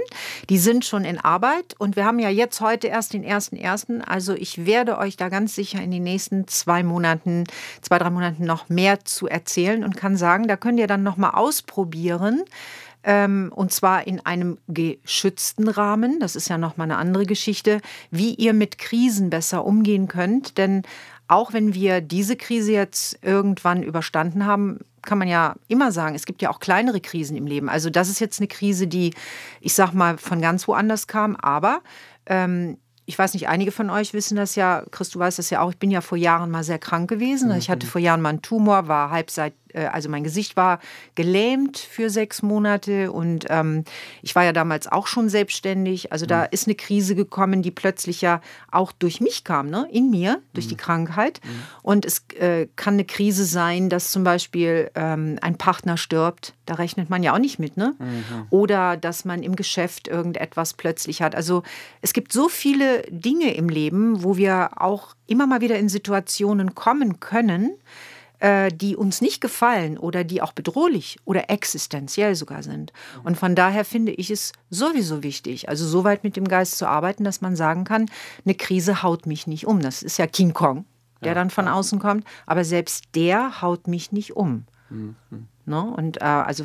Die 0.49 0.59
sind 0.59 0.85
schon 0.85 1.05
in 1.05 1.19
Arbeit 1.19 1.75
und 1.79 1.97
wir 1.97 2.05
haben 2.05 2.21
ja 2.21 2.31
jetzt 2.31 2.61
heute 2.61 2.87
erst 2.87 3.13
den 3.13 3.25
ersten 3.25 3.57
ersten. 3.57 4.01
Also 4.01 4.35
ich 4.35 4.65
werde 4.65 4.99
euch 4.99 5.17
da 5.17 5.29
ganz 5.29 5.57
sicher 5.57 5.83
in 5.83 5.91
den 5.91 6.05
nächsten 6.05 6.47
zwei 6.47 6.85
Monaten, 6.85 7.45
zwei, 7.81 7.99
drei 7.99 8.11
Monaten 8.11 8.45
noch 8.45 8.69
mehr 8.69 9.05
zu 9.05 9.27
erzählen 9.27 9.83
und 9.83 9.97
kann 9.97 10.17
sagen, 10.17 10.47
da 10.47 10.57
könnt 10.57 10.79
ihr 10.79 10.87
dann 10.87 11.03
noch 11.03 11.17
mal 11.17 11.31
ausprobieren, 11.31 12.45
ähm, 13.04 13.52
und 13.54 13.72
zwar 13.72 14.06
in 14.06 14.25
einem 14.25 14.58
geschützten 14.69 15.69
Rahmen. 15.69 16.20
Das 16.20 16.37
ist 16.37 16.49
ja 16.49 16.58
nochmal 16.58 16.87
eine 16.87 16.99
andere 16.99 17.26
Geschichte, 17.26 17.81
wie 18.10 18.34
ihr 18.34 18.52
mit 18.52 18.78
Krisen 18.78 19.31
besser 19.31 19.64
umgehen 19.64 20.08
könnt. 20.08 20.58
Denn 20.58 20.82
auch 21.28 21.52
wenn 21.52 21.75
wir 21.75 22.00
diese 22.00 22.37
Krise 22.37 22.72
jetzt 22.72 23.19
irgendwann 23.22 23.82
überstanden 23.82 24.46
haben, 24.46 24.81
kann 25.02 25.19
man 25.19 25.28
ja 25.28 25.56
immer 25.69 25.90
sagen, 25.90 26.14
es 26.14 26.26
gibt 26.26 26.43
ja 26.43 26.50
auch 26.50 26.60
kleinere 26.60 27.00
Krisen 27.00 27.37
im 27.37 27.46
Leben. 27.46 27.69
Also 27.69 27.90
das 27.90 28.08
ist 28.08 28.20
jetzt 28.20 28.40
eine 28.40 28.49
Krise, 28.49 28.87
die, 28.87 29.14
ich 29.60 29.75
sag 29.75 29.93
mal, 29.93 30.19
von 30.19 30.40
ganz 30.40 30.69
woanders 30.69 31.06
kam, 31.06 31.37
aber 31.37 31.81
ähm, 32.26 32.78
ich 33.04 33.19
weiß 33.19 33.34
nicht, 33.34 33.49
einige 33.49 33.72
von 33.72 33.90
euch 33.90 34.14
wissen 34.14 34.37
das 34.37 34.54
ja, 34.54 34.84
Chris, 34.90 35.10
du 35.10 35.19
weißt 35.19 35.38
das 35.38 35.50
ja 35.50 35.60
auch, 35.60 35.70
ich 35.70 35.78
bin 35.78 35.90
ja 35.90 36.00
vor 36.00 36.16
Jahren 36.19 36.50
mal 36.50 36.62
sehr 36.62 36.78
krank 36.78 37.10
gewesen. 37.10 37.50
Mhm. 37.50 37.56
Ich 37.56 37.69
hatte 37.69 37.87
vor 37.87 38.00
Jahren 38.00 38.20
mal 38.20 38.28
einen 38.28 38.43
Tumor, 38.43 38.87
war 38.87 39.10
halbseit 39.10 39.54
äh, 39.54 39.54
also 39.81 40.09
mein 40.09 40.25
Gesicht 40.25 40.57
war 40.57 40.81
gelähmt 41.15 41.79
für 41.79 42.11
sechs 42.11 42.43
Monate 42.43 43.12
und 43.12 43.47
ähm, 43.49 43.85
ich 44.23 44.35
war 44.35 44.45
ja 44.45 44.52
damals 44.52 44.91
auch 44.91 45.07
schon 45.07 45.29
selbstständig. 45.29 46.12
Also 46.12 46.26
da 46.26 46.43
mhm. 46.43 46.49
ist 46.50 46.67
eine 46.67 46.75
Krise 46.75 47.14
gekommen, 47.14 47.62
die 47.62 47.71
plötzlich 47.71 48.21
ja 48.21 48.41
auch 48.71 48.93
durch 48.93 49.21
mich 49.21 49.45
kam, 49.45 49.69
ne? 49.71 49.88
in 49.91 50.11
mir, 50.11 50.41
durch 50.55 50.67
mhm. 50.67 50.71
die 50.71 50.76
Krankheit. 50.76 51.41
Mhm. 51.45 51.62
Und 51.83 52.05
es 52.05 52.25
äh, 52.38 52.69
kann 52.76 52.95
eine 52.95 53.05
Krise 53.05 53.45
sein, 53.45 53.88
dass 53.88 54.11
zum 54.11 54.25
Beispiel 54.25 54.91
ähm, 54.95 55.38
ein 55.41 55.57
Partner 55.57 55.97
stirbt. 55.97 56.55
Da 56.67 56.75
rechnet 56.75 57.11
man 57.11 57.23
ja 57.23 57.35
auch 57.35 57.38
nicht 57.38 57.59
mit. 57.59 57.76
Ne? 57.76 57.95
Mhm. 57.99 58.47
Oder 58.50 58.97
dass 58.97 59.25
man 59.25 59.43
im 59.43 59.57
Geschäft 59.57 60.09
irgendetwas 60.09 60.75
plötzlich 60.75 61.23
hat. 61.23 61.35
Also 61.35 61.62
es 62.00 62.12
gibt 62.12 62.33
so 62.33 62.49
viele 62.49 63.02
Dinge 63.11 63.55
im 63.55 63.69
Leben, 63.69 64.23
wo 64.23 64.37
wir 64.37 64.71
auch 64.76 65.14
immer 65.26 65.47
mal 65.47 65.61
wieder 65.61 65.79
in 65.79 65.88
Situationen 65.88 66.75
kommen 66.75 67.21
können, 67.21 67.71
äh, 67.71 68.12
die 68.72 68.96
uns 68.96 69.20
nicht 69.20 69.40
gefallen 69.40 69.96
oder 69.99 70.25
die 70.25 70.42
auch 70.42 70.52
bedrohlich 70.52 71.18
oder 71.25 71.49
existenziell 71.49 72.34
sogar 72.34 72.62
sind. 72.62 72.92
Und 73.22 73.37
von 73.37 73.54
daher 73.54 73.84
finde 73.84 74.11
ich 74.12 74.30
es 74.30 74.52
sowieso 74.68 75.22
wichtig, 75.22 75.68
also 75.68 75.87
so 75.87 76.02
weit 76.02 76.25
mit 76.25 76.34
dem 76.34 76.49
Geist 76.49 76.76
zu 76.76 76.87
arbeiten, 76.87 77.22
dass 77.22 77.40
man 77.40 77.54
sagen 77.54 77.84
kann, 77.84 78.11
eine 78.44 78.54
Krise 78.54 79.02
haut 79.04 79.26
mich 79.26 79.46
nicht 79.46 79.66
um. 79.66 79.80
Das 79.80 80.02
ist 80.02 80.18
ja 80.18 80.26
King 80.26 80.54
Kong, 80.54 80.87
der 81.22 81.34
dann 81.34 81.50
von 81.50 81.68
außen 81.68 82.00
kommt, 82.00 82.26
aber 82.46 82.64
selbst 82.64 83.04
der 83.14 83.62
haut 83.62 83.87
mich 83.87 84.11
nicht 84.11 84.34
um. 84.34 84.64
Mhm. 84.90 85.16
Ne? 85.64 85.80
Und 85.80 86.20
äh, 86.20 86.25
also 86.25 86.64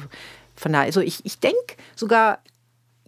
von 0.55 0.73
daher, 0.73 0.87
also 0.87 1.01
ich, 1.01 1.25
ich 1.25 1.39
denke 1.39 1.75
sogar, 1.95 2.39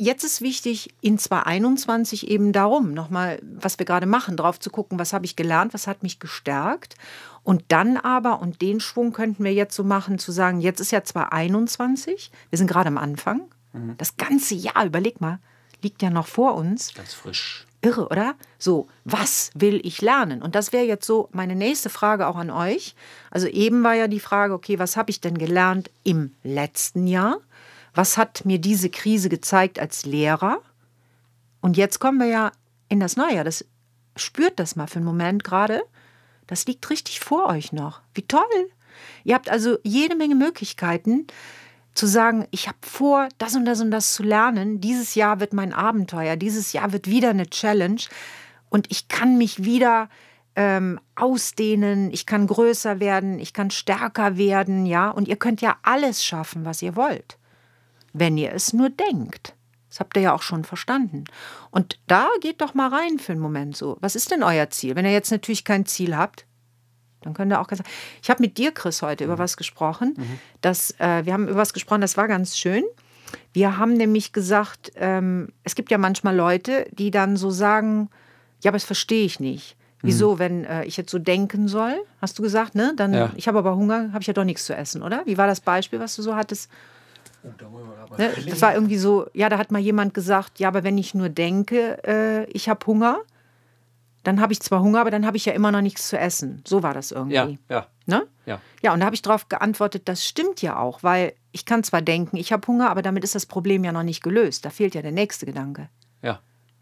Jetzt 0.01 0.23
ist 0.23 0.39
wichtig, 0.39 0.95
in 1.01 1.17
2021 1.17 2.29
eben 2.29 2.53
darum, 2.53 2.93
nochmal, 2.93 3.37
was 3.43 3.79
wir 3.79 3.85
gerade 3.85 4.05
machen, 4.05 4.37
drauf 4.37 4.57
zu 4.57 4.69
gucken, 4.69 4.97
was 4.97 5.11
habe 5.11 5.25
ich 5.25 5.35
gelernt, 5.35 5.73
was 5.73 5.87
hat 5.87 6.03
mich 6.03 6.19
gestärkt. 6.19 6.95
Und 7.49 7.63
dann 7.69 7.97
aber, 7.97 8.43
und 8.43 8.61
den 8.61 8.79
Schwung 8.79 9.11
könnten 9.11 9.43
wir 9.43 9.51
jetzt 9.51 9.75
so 9.75 9.83
machen, 9.83 10.19
zu 10.19 10.31
sagen, 10.31 10.61
jetzt 10.61 10.79
ist 10.79 10.91
ja 10.91 11.03
2021, 11.03 12.29
wir 12.51 12.57
sind 12.59 12.67
gerade 12.67 12.89
am 12.89 12.99
Anfang. 12.99 13.41
Mhm. 13.73 13.95
Das 13.97 14.17
ganze 14.17 14.53
Jahr, 14.53 14.85
überleg 14.85 15.19
mal, 15.19 15.39
liegt 15.81 16.03
ja 16.03 16.11
noch 16.11 16.27
vor 16.27 16.53
uns. 16.53 16.93
Ganz 16.93 17.15
frisch. 17.15 17.65
Irre, 17.81 18.07
oder? 18.07 18.35
So, 18.59 18.87
was 19.03 19.49
will 19.55 19.81
ich 19.83 19.99
lernen? 19.99 20.43
Und 20.43 20.53
das 20.53 20.73
wäre 20.73 20.85
jetzt 20.85 21.07
so 21.07 21.27
meine 21.31 21.55
nächste 21.55 21.89
Frage 21.89 22.27
auch 22.27 22.35
an 22.35 22.51
euch. 22.51 22.93
Also 23.31 23.47
eben 23.47 23.83
war 23.83 23.95
ja 23.95 24.07
die 24.07 24.19
Frage, 24.19 24.53
okay, 24.53 24.77
was 24.77 24.95
habe 24.95 25.09
ich 25.09 25.19
denn 25.19 25.39
gelernt 25.39 25.89
im 26.03 26.35
letzten 26.43 27.07
Jahr? 27.07 27.39
Was 27.95 28.15
hat 28.19 28.45
mir 28.45 28.59
diese 28.59 28.91
Krise 28.91 29.27
gezeigt 29.27 29.79
als 29.79 30.05
Lehrer? 30.05 30.61
Und 31.61 31.77
jetzt 31.77 31.97
kommen 31.97 32.19
wir 32.19 32.27
ja 32.27 32.51
in 32.89 32.99
das 32.99 33.17
Neue. 33.17 33.43
Das 33.43 33.65
spürt 34.15 34.59
das 34.59 34.75
mal 34.75 34.85
für 34.85 34.97
einen 34.97 35.05
Moment 35.05 35.43
gerade. 35.43 35.81
Das 36.49 36.65
liegt 36.65 36.89
richtig 36.89 37.19
vor 37.19 37.45
euch 37.45 37.73
noch. 37.73 38.01
Wie 38.15 38.23
toll. 38.23 38.41
Ihr 39.23 39.35
habt 39.35 39.49
also 39.49 39.77
jede 39.83 40.15
Menge 40.15 40.33
Möglichkeiten 40.33 41.27
zu 41.93 42.07
sagen, 42.07 42.47
ich 42.49 42.67
habe 42.67 42.79
vor, 42.81 43.29
das 43.37 43.55
und 43.55 43.65
das 43.65 43.81
und 43.81 43.91
das 43.91 44.13
zu 44.15 44.23
lernen. 44.23 44.81
Dieses 44.81 45.13
Jahr 45.13 45.39
wird 45.39 45.53
mein 45.53 45.73
Abenteuer. 45.73 46.37
Dieses 46.37 46.73
Jahr 46.73 46.91
wird 46.91 47.05
wieder 47.05 47.29
eine 47.29 47.47
Challenge. 47.47 48.01
Und 48.69 48.87
ich 48.89 49.09
kann 49.09 49.37
mich 49.37 49.63
wieder 49.63 50.09
ähm, 50.55 50.99
ausdehnen, 51.15 52.09
ich 52.11 52.25
kann 52.25 52.47
größer 52.47 52.99
werden, 52.99 53.37
ich 53.37 53.53
kann 53.53 53.69
stärker 53.69 54.35
werden, 54.35 54.87
ja. 54.87 55.11
Und 55.11 55.27
ihr 55.27 55.37
könnt 55.37 55.61
ja 55.61 55.77
alles 55.83 56.23
schaffen, 56.25 56.65
was 56.65 56.81
ihr 56.81 56.95
wollt, 56.95 57.37
wenn 58.11 58.37
ihr 58.37 58.53
es 58.53 58.73
nur 58.73 58.89
denkt. 58.89 59.53
Das 59.89 59.99
habt 59.99 60.15
ihr 60.15 60.23
ja 60.23 60.33
auch 60.33 60.43
schon 60.43 60.63
verstanden. 60.63 61.25
Und 61.71 61.99
da 62.07 62.27
geht 62.41 62.61
doch 62.61 62.73
mal 62.73 62.89
rein 62.89 63.17
für 63.19 63.31
einen 63.31 63.41
Moment 63.41 63.75
so. 63.75 63.97
Was 64.01 64.15
ist 64.15 64.31
denn 64.31 64.43
euer 64.43 64.69
Ziel? 64.69 64.95
Wenn 64.95 65.05
ihr 65.05 65.11
jetzt 65.11 65.31
natürlich 65.31 65.65
kein 65.65 65.85
Ziel 65.85 66.15
habt, 66.15 66.45
dann 67.21 67.33
könnt 67.33 67.51
ihr 67.51 67.59
auch 67.59 67.67
ganz. 67.67 67.81
Ich 68.21 68.29
habe 68.29 68.41
mit 68.41 68.57
dir, 68.57 68.71
Chris, 68.71 69.01
heute 69.01 69.25
mhm. 69.25 69.31
über 69.31 69.39
was 69.39 69.57
gesprochen. 69.57 70.13
Mhm. 70.15 70.39
Das, 70.61 70.91
äh, 70.99 71.25
wir 71.25 71.33
haben 71.33 71.47
über 71.47 71.57
was 71.57 71.73
gesprochen, 71.73 72.01
das 72.01 72.17
war 72.17 72.27
ganz 72.27 72.57
schön. 72.57 72.83
Wir 73.51 73.77
haben 73.77 73.93
nämlich 73.93 74.31
gesagt, 74.31 74.91
ähm, 74.95 75.49
es 75.63 75.75
gibt 75.75 75.91
ja 75.91 75.97
manchmal 75.97 76.35
Leute, 76.35 76.87
die 76.91 77.11
dann 77.11 77.35
so 77.35 77.49
sagen, 77.49 78.09
ja, 78.61 78.69
aber 78.69 78.77
das 78.77 78.85
verstehe 78.85 79.25
ich 79.25 79.39
nicht. 79.39 79.75
Wieso, 80.01 80.35
mhm. 80.35 80.39
wenn 80.39 80.65
äh, 80.65 80.85
ich 80.85 80.95
jetzt 80.97 81.11
so 81.11 81.19
denken 81.19 81.67
soll, 81.67 81.93
hast 82.21 82.39
du 82.39 82.43
gesagt, 82.43 82.73
ne? 82.73 82.93
Dann, 82.95 83.13
ja. 83.13 83.31
ich 83.35 83.47
habe 83.47 83.57
aber 83.57 83.75
Hunger, 83.75 84.13
habe 84.13 84.21
ich 84.21 84.27
ja 84.27 84.33
doch 84.33 84.45
nichts 84.45 84.65
zu 84.65 84.73
essen, 84.73 85.03
oder? 85.03 85.25
Wie 85.25 85.37
war 85.37 85.47
das 85.47 85.59
Beispiel, 85.59 85.99
was 85.99 86.15
du 86.15 86.21
so 86.21 86.35
hattest? 86.35 86.69
Ne? 88.17 88.31
Das 88.47 88.61
war 88.61 88.73
irgendwie 88.73 88.97
so, 88.97 89.27
ja, 89.33 89.49
da 89.49 89.57
hat 89.57 89.71
mal 89.71 89.79
jemand 89.79 90.13
gesagt, 90.13 90.59
ja, 90.59 90.67
aber 90.67 90.83
wenn 90.83 90.97
ich 90.97 91.13
nur 91.13 91.29
denke, 91.29 92.03
äh, 92.05 92.45
ich 92.51 92.69
habe 92.69 92.85
Hunger, 92.85 93.19
dann 94.23 94.41
habe 94.41 94.51
ich 94.51 94.59
zwar 94.61 94.81
Hunger, 94.81 95.01
aber 95.01 95.11
dann 95.11 95.25
habe 95.25 95.37
ich 95.37 95.45
ja 95.45 95.53
immer 95.53 95.71
noch 95.71 95.81
nichts 95.81 96.09
zu 96.09 96.17
essen. 96.17 96.61
So 96.67 96.83
war 96.83 96.93
das 96.93 97.11
irgendwie. 97.11 97.35
Ja, 97.35 97.49
ja. 97.69 97.87
Ne? 98.05 98.27
Ja. 98.45 98.59
ja, 98.81 98.93
und 98.93 98.99
da 98.99 99.05
habe 99.05 99.15
ich 99.15 99.21
darauf 99.21 99.47
geantwortet, 99.49 100.03
das 100.05 100.25
stimmt 100.25 100.61
ja 100.61 100.77
auch, 100.77 101.03
weil 101.03 101.33
ich 101.51 101.65
kann 101.65 101.83
zwar 101.83 102.01
denken, 102.01 102.37
ich 102.37 102.51
habe 102.51 102.65
Hunger, 102.67 102.89
aber 102.89 103.01
damit 103.01 103.23
ist 103.23 103.35
das 103.35 103.45
Problem 103.45 103.83
ja 103.83 103.91
noch 103.91 104.03
nicht 104.03 104.23
gelöst. 104.23 104.65
Da 104.65 104.71
fehlt 104.71 104.95
ja 104.95 105.01
der 105.01 105.11
nächste 105.11 105.45
Gedanke. 105.45 105.89
Ja. 106.21 106.39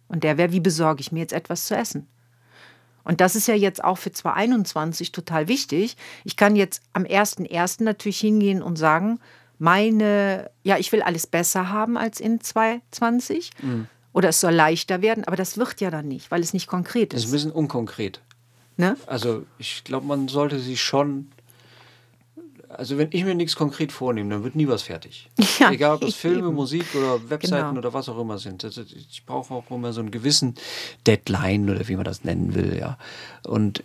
Und 0.07 0.23
der 0.23 0.37
wäre, 0.37 0.51
wie 0.51 0.59
besorge 0.59 1.01
ich 1.01 1.11
mir 1.11 1.19
jetzt 1.19 1.33
etwas 1.33 1.65
zu 1.67 1.75
essen? 1.75 2.07
Und 3.03 3.21
das 3.21 3.35
ist 3.35 3.47
ja 3.47 3.55
jetzt 3.55 3.83
auch 3.83 3.97
für 3.97 4.11
2021 4.11 5.13
total 5.13 5.47
wichtig. 5.47 5.95
Ich 6.25 6.35
kann 6.35 6.55
jetzt 6.57 6.81
am 6.91 7.03
1.1. 7.03 7.83
natürlich 7.83 8.19
hingehen 8.19 8.61
und 8.61 8.77
sagen, 8.77 9.19
meine, 9.59 10.49
ja, 10.63 10.77
ich 10.77 10.91
will 10.91 11.01
alles 11.01 11.27
besser 11.27 11.69
haben 11.69 11.97
als 11.97 12.19
in 12.19 12.41
2020. 12.41 13.51
Mhm. 13.61 13.87
Oder 14.13 14.29
es 14.29 14.39
soll 14.39 14.53
leichter 14.53 15.01
werden, 15.01 15.25
aber 15.25 15.35
das 15.35 15.57
wird 15.57 15.79
ja 15.79 15.91
dann 15.91 16.07
nicht, 16.07 16.31
weil 16.31 16.41
es 16.41 16.53
nicht 16.53 16.65
konkret 16.65 17.13
ist. 17.13 17.17
Das 17.17 17.25
ist 17.25 17.29
ein 17.29 17.33
bisschen 17.33 17.51
unkonkret. 17.51 18.21
Ne? 18.75 18.97
Also 19.05 19.45
ich 19.59 19.83
glaube, 19.83 20.07
man 20.07 20.27
sollte 20.27 20.59
sich 20.59 20.81
schon 20.81 21.27
also 22.69 22.97
wenn 22.97 23.07
ich 23.11 23.23
mir 23.23 23.33
nichts 23.33 23.55
konkret 23.55 23.91
vornehme, 23.91 24.29
dann 24.29 24.43
wird 24.43 24.55
nie 24.55 24.67
was 24.67 24.83
fertig. 24.83 25.29
Ja, 25.59 25.71
Egal 25.71 25.95
ob 25.95 26.01
das 26.01 26.13
Filme, 26.15 26.47
eben. 26.47 26.55
Musik 26.55 26.85
oder 26.93 27.29
Webseiten 27.29 27.69
genau. 27.69 27.79
oder 27.79 27.93
was 27.93 28.07
auch 28.09 28.19
immer 28.19 28.37
sind. 28.37 28.63
Also 28.63 28.81
ich 28.81 29.25
brauche 29.25 29.53
auch 29.53 29.71
immer 29.71 29.91
so 29.91 30.01
einen 30.01 30.11
gewissen 30.11 30.53
Deadline 31.07 31.69
oder 31.69 31.87
wie 31.87 31.95
man 31.95 32.05
das 32.05 32.23
nennen 32.23 32.53
will, 32.53 32.77
ja. 32.77 32.97
Und 33.43 33.83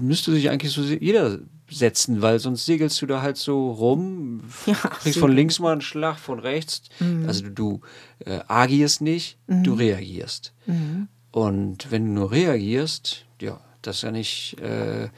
müsste 0.00 0.32
sich 0.32 0.50
eigentlich 0.50 0.72
so 0.72 0.82
jeder 0.82 1.38
setzen, 1.76 2.22
weil 2.22 2.38
sonst 2.38 2.66
segelst 2.66 3.00
du 3.02 3.06
da 3.06 3.22
halt 3.22 3.36
so 3.36 3.70
rum, 3.70 4.42
ja, 4.66 4.74
kriegst 4.74 5.18
von 5.18 5.32
links 5.32 5.58
mal 5.58 5.72
einen 5.72 5.80
Schlag, 5.80 6.18
von 6.18 6.38
rechts. 6.38 6.82
Mhm. 7.00 7.26
Also 7.26 7.44
du, 7.44 7.50
du 7.50 7.80
äh, 8.24 8.40
agierst 8.48 9.00
nicht, 9.00 9.38
mhm. 9.46 9.64
du 9.64 9.74
reagierst. 9.74 10.52
Mhm. 10.66 11.08
Und 11.30 11.90
wenn 11.90 12.06
du 12.06 12.12
nur 12.12 12.30
reagierst, 12.30 13.24
ja, 13.40 13.60
das 13.80 13.96
ist 13.96 14.02
ja 14.02 14.10
nicht, 14.10 14.60
äh, 14.60 15.08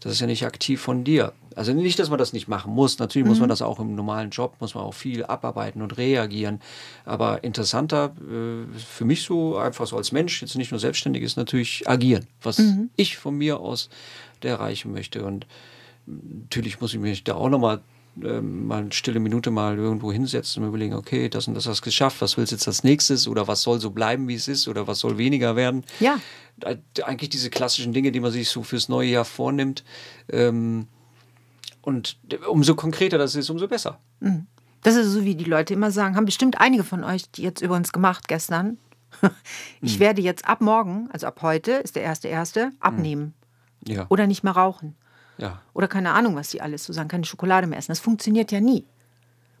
das 0.00 0.12
ist 0.12 0.20
ja 0.20 0.26
nicht 0.26 0.46
aktiv 0.46 0.80
von 0.80 1.04
dir. 1.04 1.32
Also 1.56 1.72
nicht, 1.72 1.98
dass 1.98 2.10
man 2.10 2.18
das 2.18 2.32
nicht 2.32 2.48
machen 2.48 2.72
muss. 2.72 2.98
Natürlich 2.98 3.28
muss 3.28 3.38
man 3.38 3.48
mhm. 3.48 3.50
das 3.50 3.62
auch 3.62 3.78
im 3.78 3.94
normalen 3.94 4.30
Job, 4.30 4.56
muss 4.60 4.74
man 4.74 4.84
auch 4.84 4.94
viel 4.94 5.24
abarbeiten 5.24 5.82
und 5.82 5.96
reagieren. 5.98 6.60
Aber 7.04 7.44
interessanter 7.44 8.14
äh, 8.20 8.78
für 8.78 9.04
mich 9.04 9.22
so, 9.22 9.56
einfach 9.56 9.86
so 9.86 9.96
als 9.96 10.10
Mensch, 10.10 10.42
jetzt 10.42 10.56
nicht 10.56 10.72
nur 10.72 10.80
selbstständig, 10.80 11.22
ist 11.22 11.36
natürlich 11.36 11.88
agieren, 11.88 12.26
was 12.42 12.58
mhm. 12.58 12.90
ich 12.96 13.16
von 13.16 13.36
mir 13.36 13.60
aus 13.60 13.88
erreichen 14.42 14.92
möchte. 14.92 15.24
Und 15.24 15.46
natürlich 16.06 16.80
muss 16.80 16.94
ich 16.94 17.00
mich 17.00 17.24
da 17.24 17.34
auch 17.34 17.48
nochmal 17.48 17.80
ähm, 18.22 18.66
mal 18.66 18.82
eine 18.82 18.92
stille 18.92 19.18
Minute 19.18 19.50
mal 19.50 19.76
irgendwo 19.76 20.12
hinsetzen 20.12 20.62
und 20.62 20.68
überlegen, 20.68 20.94
okay, 20.94 21.28
das 21.28 21.48
und 21.48 21.54
das 21.54 21.66
hast 21.66 21.80
du 21.80 21.84
geschafft, 21.84 22.20
was 22.20 22.36
willst 22.36 22.52
du 22.52 22.56
jetzt 22.56 22.68
als 22.68 22.84
nächstes 22.84 23.26
oder 23.26 23.48
was 23.48 23.62
soll 23.62 23.80
so 23.80 23.90
bleiben, 23.90 24.28
wie 24.28 24.34
es 24.34 24.46
ist 24.46 24.68
oder 24.68 24.86
was 24.86 25.00
soll 25.00 25.18
weniger 25.18 25.56
werden. 25.56 25.84
Ja. 26.00 26.20
Eigentlich 27.02 27.30
diese 27.30 27.50
klassischen 27.50 27.92
Dinge, 27.92 28.12
die 28.12 28.20
man 28.20 28.30
sich 28.30 28.48
so 28.48 28.62
fürs 28.62 28.88
neue 28.88 29.08
Jahr 29.08 29.24
vornimmt. 29.24 29.82
Ähm, 30.28 30.86
und 31.82 32.16
umso 32.48 32.74
konkreter 32.74 33.18
das 33.18 33.34
ist, 33.34 33.50
umso 33.50 33.66
besser. 33.66 33.98
Mhm. 34.20 34.46
Das 34.82 34.94
ist 34.96 35.08
so, 35.08 35.24
wie 35.24 35.34
die 35.34 35.44
Leute 35.44 35.74
immer 35.74 35.90
sagen, 35.90 36.14
haben 36.14 36.26
bestimmt 36.26 36.60
einige 36.60 36.84
von 36.84 37.04
euch 37.04 37.30
die 37.30 37.42
jetzt 37.42 37.62
übrigens 37.62 37.92
gemacht 37.92 38.28
gestern. 38.28 38.78
Ich 39.80 39.96
mhm. 39.96 40.00
werde 40.00 40.22
jetzt 40.22 40.46
ab 40.46 40.60
morgen, 40.60 41.08
also 41.12 41.26
ab 41.26 41.40
heute, 41.42 41.72
ist 41.72 41.96
der 41.96 42.02
erste 42.02 42.28
erste, 42.28 42.72
abnehmen. 42.80 43.34
Ja. 43.86 44.06
Oder 44.08 44.26
nicht 44.26 44.44
mehr 44.44 44.54
rauchen. 44.54 44.96
Ja. 45.38 45.60
Oder 45.72 45.88
keine 45.88 46.12
Ahnung, 46.12 46.36
was 46.36 46.50
sie 46.50 46.60
alles 46.60 46.84
so 46.84 46.92
sagen, 46.92 47.08
keine 47.08 47.24
Schokolade 47.24 47.66
mehr 47.66 47.78
essen. 47.78 47.92
Das 47.92 48.00
funktioniert 48.00 48.52
ja 48.52 48.60
nie. 48.60 48.84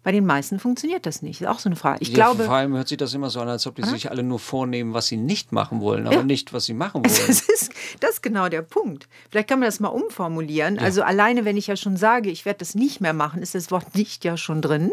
Bei 0.04 0.12
den 0.12 0.26
meisten 0.26 0.58
funktioniert 0.58 1.06
das 1.06 1.22
nicht. 1.22 1.40
Ist 1.40 1.46
auch 1.46 1.58
so 1.58 1.70
eine 1.70 1.76
Frage. 1.76 2.02
Ich 2.02 2.08
ja, 2.08 2.14
glaube, 2.14 2.44
vor 2.44 2.54
allem 2.54 2.74
hört 2.74 2.88
sich 2.88 2.98
das 2.98 3.14
immer 3.14 3.30
so 3.30 3.40
an, 3.40 3.48
als 3.48 3.66
ob 3.66 3.74
die 3.76 3.82
sich 3.84 4.10
alle 4.10 4.22
nur 4.22 4.38
vornehmen, 4.38 4.92
was 4.92 5.06
sie 5.06 5.16
nicht 5.16 5.50
machen 5.50 5.80
wollen, 5.80 6.06
aber 6.06 6.16
ja. 6.16 6.22
nicht, 6.22 6.52
was 6.52 6.66
sie 6.66 6.74
machen 6.74 6.96
wollen. 7.04 7.26
Das 7.26 7.40
ist, 7.40 7.72
das 8.00 8.10
ist 8.10 8.22
genau 8.22 8.50
der 8.50 8.60
Punkt. 8.60 9.08
Vielleicht 9.30 9.48
kann 9.48 9.60
man 9.60 9.66
das 9.66 9.80
mal 9.80 9.88
umformulieren. 9.88 10.76
Ja. 10.76 10.82
Also 10.82 11.02
alleine, 11.02 11.46
wenn 11.46 11.56
ich 11.56 11.68
ja 11.68 11.76
schon 11.76 11.96
sage, 11.96 12.28
ich 12.28 12.44
werde 12.44 12.58
das 12.58 12.74
nicht 12.74 13.00
mehr 13.00 13.14
machen, 13.14 13.40
ist 13.40 13.54
das 13.54 13.70
Wort 13.70 13.94
nicht 13.94 14.26
ja 14.26 14.36
schon 14.36 14.60
drin. 14.60 14.92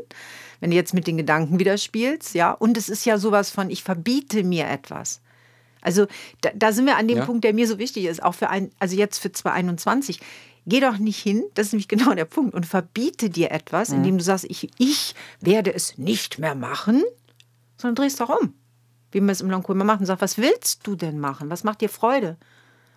Wenn 0.62 0.72
du 0.72 0.78
jetzt 0.78 0.94
mit 0.94 1.08
den 1.08 1.18
Gedanken 1.18 1.60
wieder 1.60 1.78
spielst, 1.78 2.34
ja. 2.34 2.54
Und 2.54 2.78
es 2.78 2.88
ist 2.88 3.04
ja 3.06 3.18
sowas 3.18 3.52
von, 3.52 3.70
ich 3.70 3.84
verbiete 3.84 4.46
mir 4.46 4.70
etwas. 4.70 5.20
Also 5.82 6.08
da, 6.40 6.52
da 6.56 6.72
sind 6.72 6.86
wir 6.86 6.96
an 6.96 7.10
dem 7.10 7.26
Punkt, 7.26 7.44
der 7.44 7.54
mir 7.54 7.68
so 7.68 7.80
wichtig 7.80 8.06
ist, 8.06 8.24
auch 8.24 8.36
für 8.36 8.50
ein, 8.50 8.72
also 8.80 8.96
jetzt 8.96 9.18
für 9.18 9.32
2021 9.32 10.22
Geh 10.68 10.80
doch 10.80 10.98
nicht 10.98 11.22
hin, 11.22 11.44
das 11.56 11.68
ist 11.68 11.74
nämlich 11.74 11.88
genau 11.88 12.14
der 12.14 12.26
Punkt, 12.26 12.54
und 12.54 12.66
verbiete 12.66 13.30
dir 13.30 13.52
etwas, 13.52 13.90
mhm. 13.90 13.98
indem 13.98 14.18
du 14.20 14.24
sagst, 14.24 14.46
ich, 14.46 14.70
ich 14.78 15.16
werde 15.40 15.74
es 15.74 15.98
nicht 15.98 16.40
mehr 16.40 16.56
machen, 16.56 17.04
sondern 17.78 17.96
drehst 17.96 18.20
doch 18.20 18.30
um. 18.30 18.54
Wie 19.12 19.20
man 19.20 19.30
es 19.30 19.42
im 19.42 19.50
Longco 19.50 19.74
immer 19.74 19.84
macht 19.84 20.00
und 20.00 20.06
sagt, 20.06 20.22
was 20.22 20.38
willst 20.38 20.86
du 20.86 20.96
denn 20.96 21.20
machen? 21.20 21.50
Was 21.50 21.64
macht 21.64 21.82
dir 21.82 21.90
Freude? 21.90 22.38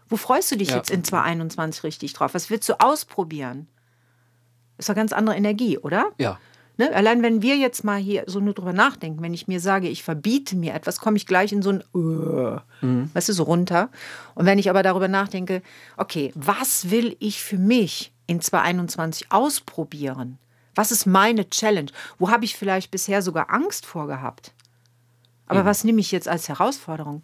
Wo 0.09 0.16
freust 0.16 0.52
du 0.52 0.56
dich 0.56 0.68
ja. 0.71 0.76
jetzt 0.76 0.90
in 0.90 1.02
2021 1.02 1.83
richtig 1.83 2.12
drauf? 2.12 2.35
Was 2.35 2.50
willst 2.50 2.68
du 2.68 2.78
ausprobieren? 2.78 3.66
Ist 4.76 4.88
doch 4.88 4.94
ganz 4.94 5.12
andere 5.12 5.37
Energie, 5.37 5.78
oder? 5.78 6.12
Ja. 6.18 6.38
Ne? 6.76 6.93
Allein 6.95 7.23
wenn 7.23 7.40
wir 7.40 7.57
jetzt 7.57 7.85
mal 7.85 7.99
hier 7.99 8.25
so 8.26 8.40
nur 8.40 8.54
drüber 8.54 8.73
nachdenken, 8.73 9.23
wenn 9.23 9.35
ich 9.35 9.47
mir 9.47 9.61
sage, 9.61 9.88
ich 9.88 10.02
verbiete 10.02 10.57
mir 10.57 10.75
etwas, 10.75 10.99
komme 10.99 11.16
ich 11.16 11.26
gleich 11.26 11.52
in 11.52 11.62
so 11.62 11.71
ein, 11.71 11.85
uh, 11.95 12.59
mhm. 12.81 13.11
weißt 13.14 13.28
du, 13.28 13.33
so 13.33 13.45
runter. 13.45 13.90
Und 14.35 14.47
wenn 14.47 14.59
ich 14.59 14.71
aber 14.71 14.83
darüber 14.83 15.09
nachdenke, 15.09 15.62
okay, 15.97 16.33
was 16.35 16.90
will 16.90 17.16
ich 17.21 17.43
für 17.43 17.59
mich 17.59 18.12
in 18.26 18.40
2021 18.40 19.31
ausprobieren? 19.31 20.38
Was 20.75 20.90
ist 20.90 21.07
meine 21.07 21.49
Challenge? 21.49 21.90
Wo 22.19 22.31
habe 22.31 22.45
ich 22.45 22.57
vielleicht 22.57 22.90
bisher 22.90 23.23
sogar 23.23 23.52
Angst 23.52 23.87
vor 23.87 24.09
gehabt? 24.09 24.52
Aber 25.47 25.62
mhm. 25.62 25.66
was 25.66 25.85
nehme 25.85 26.00
ich 26.00 26.11
jetzt 26.11 26.26
als 26.26 26.49
Herausforderung? 26.49 27.23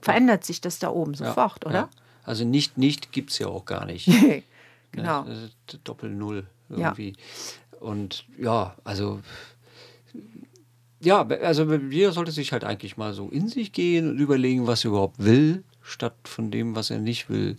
Verändert 0.00 0.44
sich 0.44 0.60
das 0.60 0.78
da 0.78 0.90
oben 0.90 1.14
sofort, 1.14 1.64
ja, 1.64 1.70
oder? 1.70 1.78
Ja. 1.78 1.88
Also 2.24 2.44
nicht, 2.44 2.76
nicht 2.76 3.12
gibt 3.12 3.30
es 3.30 3.38
ja 3.38 3.46
auch 3.46 3.64
gar 3.64 3.86
nicht. 3.86 4.06
genau. 4.92 5.22
Ne? 5.22 5.50
Doppel-Null 5.84 6.46
irgendwie. 6.68 7.10
Ja. 7.10 7.16
Und 7.82 8.24
ja, 8.38 8.76
also 8.84 9.20
ja, 11.00 11.26
also 11.26 11.72
jeder 11.74 12.12
sollte 12.12 12.30
sich 12.30 12.52
halt 12.52 12.62
eigentlich 12.64 12.96
mal 12.96 13.12
so 13.12 13.28
in 13.28 13.48
sich 13.48 13.72
gehen 13.72 14.08
und 14.08 14.18
überlegen, 14.18 14.68
was 14.68 14.84
er 14.84 14.90
überhaupt 14.90 15.16
will, 15.18 15.64
statt 15.82 16.14
von 16.24 16.52
dem, 16.52 16.76
was 16.76 16.90
er 16.90 16.98
nicht 16.98 17.28
will. 17.28 17.58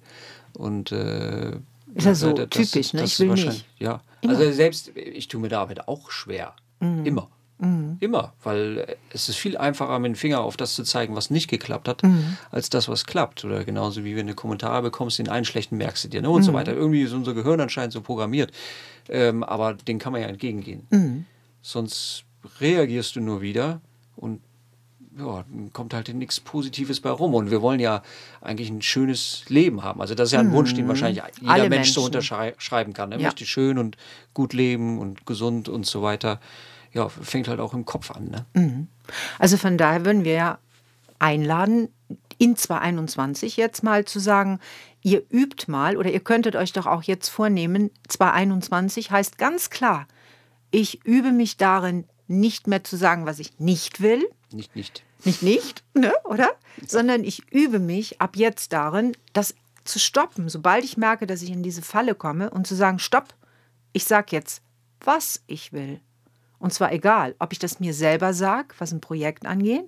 Und 0.54 0.94
äh, 0.94 1.52
ist 1.94 2.06
ja 2.06 2.16
so 2.16 2.32
das, 2.32 2.50
typisch, 2.50 2.94
ne? 2.94 3.04
ich 3.04 3.20
will 3.20 3.30
nicht. 3.30 3.66
Ja, 3.80 4.02
Immer. 4.22 4.38
also 4.38 4.52
selbst 4.52 4.96
ich 4.96 5.28
tue 5.28 5.42
mir 5.42 5.50
damit 5.50 5.88
auch 5.90 6.10
schwer. 6.10 6.56
Mhm. 6.80 7.06
Immer. 7.06 7.30
Mhm. 7.60 7.98
Immer, 8.00 8.34
weil 8.44 8.98
es 9.10 9.30
ist 9.30 9.36
viel 9.36 9.58
einfacher, 9.58 10.00
mit 10.00 10.14
dem 10.14 10.16
Finger 10.16 10.40
auf 10.40 10.58
das 10.58 10.74
zu 10.74 10.84
zeigen, 10.84 11.16
was 11.16 11.30
nicht 11.30 11.50
geklappt 11.50 11.88
hat, 11.88 12.04
mhm. 12.04 12.38
als 12.50 12.70
das, 12.70 12.88
was 12.88 13.06
klappt. 13.06 13.44
Oder 13.46 13.64
genauso 13.64 14.04
wie 14.04 14.16
wenn 14.16 14.28
du 14.28 14.36
Kommentare 14.36 14.82
bekommst, 14.82 15.20
den 15.20 15.30
einen 15.30 15.46
schlechten 15.46 15.78
merkst 15.78 16.06
du 16.06 16.08
dir 16.08 16.22
ne? 16.22 16.30
und 16.30 16.42
mhm. 16.42 16.46
so 16.46 16.54
weiter. 16.54 16.74
Irgendwie 16.74 17.02
ist 17.02 17.14
unser 17.14 17.34
Gehirn 17.34 17.60
anscheinend 17.60 17.94
so 17.94 18.02
programmiert. 18.02 18.52
Ähm, 19.10 19.44
aber 19.44 19.74
den 19.74 20.00
kann 20.00 20.14
man 20.14 20.22
ja 20.22 20.28
entgegengehen. 20.28 20.88
Mhm. 20.90 21.26
Sonst 21.62 22.24
reagierst 22.60 23.16
du 23.16 23.22
nur 23.22 23.42
wieder 23.42 23.82
und 24.16 24.42
ja, 25.18 25.46
kommt 25.74 25.94
halt 25.94 26.14
nichts 26.14 26.40
Positives 26.40 27.00
bei 27.00 27.10
rum. 27.10 27.34
Und 27.36 27.52
wir 27.52 27.62
wollen 27.62 27.80
ja 27.80 28.02
eigentlich 28.42 28.70
ein 28.70 28.82
schönes 28.82 29.44
Leben 29.48 29.84
haben. 29.84 30.02
Also 30.02 30.16
das 30.16 30.30
ist 30.30 30.34
ja 30.34 30.40
ein 30.40 30.50
mhm. 30.50 30.54
Wunsch, 30.54 30.74
den 30.74 30.88
wahrscheinlich 30.88 31.22
jeder 31.40 31.52
Alle 31.52 31.64
Mensch 31.64 31.74
Menschen. 31.74 31.94
so 31.94 32.06
unterschreiben 32.06 32.94
kann. 32.94 33.12
Er 33.12 33.20
ja. 33.20 33.28
möchte 33.28 33.46
schön 33.46 33.78
und 33.78 33.98
gut 34.34 34.54
leben 34.54 34.98
und 35.00 35.26
gesund 35.26 35.70
und 35.70 35.86
so 35.86 36.02
weiter 36.02 36.40
ja, 36.94 37.10
fängt 37.10 37.48
halt 37.48 37.60
auch 37.60 37.74
im 37.74 37.86
Kopf 37.86 38.12
an. 38.12 38.30
Ne? 38.30 38.46
Mhm. 38.54 38.88
Also 39.40 39.58
von 39.58 39.78
daher 39.78 40.06
würden 40.06 40.24
wir 40.24 40.34
ja 40.34 40.60
einladen, 41.20 41.90
in 42.38 42.56
2021 42.56 43.58
jetzt 43.58 43.84
mal 43.84 44.06
zu 44.06 44.20
sagen, 44.20 44.60
ihr 45.02 45.24
übt 45.30 45.72
mal 45.72 45.98
oder 45.98 46.12
ihr 46.12 46.20
könntet 46.20 46.56
euch 46.56 46.74
doch 46.74 46.86
auch 46.86 47.04
jetzt 47.04 47.30
vornehmen, 47.30 47.92
2021 48.08 49.12
heißt 49.12 49.38
ganz 49.38 49.70
klar, 49.70 50.08
ich 50.72 51.06
übe 51.06 51.32
mich 51.32 51.58
darin, 51.58 52.06
nicht 52.28 52.68
mehr 52.68 52.84
zu 52.84 52.98
sagen, 52.98 53.26
was 53.26 53.40
ich 53.40 53.60
nicht 53.60 54.02
will. 54.02 54.28
Nicht, 54.52 54.76
nicht. 54.76 55.04
Nicht, 55.26 55.42
nicht, 55.42 55.84
ne, 55.94 56.14
oder? 56.26 56.50
Sondern 56.86 57.24
ich 57.24 57.52
übe 57.52 57.80
mich 57.80 58.20
ab 58.20 58.36
jetzt 58.36 58.74
darin, 58.74 59.16
das 59.32 59.56
zu 59.86 60.00
stoppen, 60.00 60.50
sobald 60.50 60.84
ich 60.84 60.98
merke, 60.98 61.28
dass 61.28 61.42
ich 61.42 61.52
in 61.52 61.64
diese 61.64 61.82
Falle 61.82 62.16
komme 62.16 62.50
und 62.50 62.68
zu 62.68 62.76
sagen, 62.76 63.00
stopp, 63.00 63.34
ich 63.94 64.06
sag 64.06 64.32
jetzt, 64.32 64.62
was 65.02 65.42
ich 65.48 65.72
will. 65.74 66.00
Und 66.60 66.74
zwar 66.74 66.92
egal, 66.92 67.36
ob 67.40 67.52
ich 67.52 67.60
das 67.60 67.80
mir 67.80 67.94
selber 67.94 68.34
sage, 68.34 68.70
was 68.80 68.92
ein 68.92 69.02
Projekt 69.02 69.46
angeht, 69.46 69.86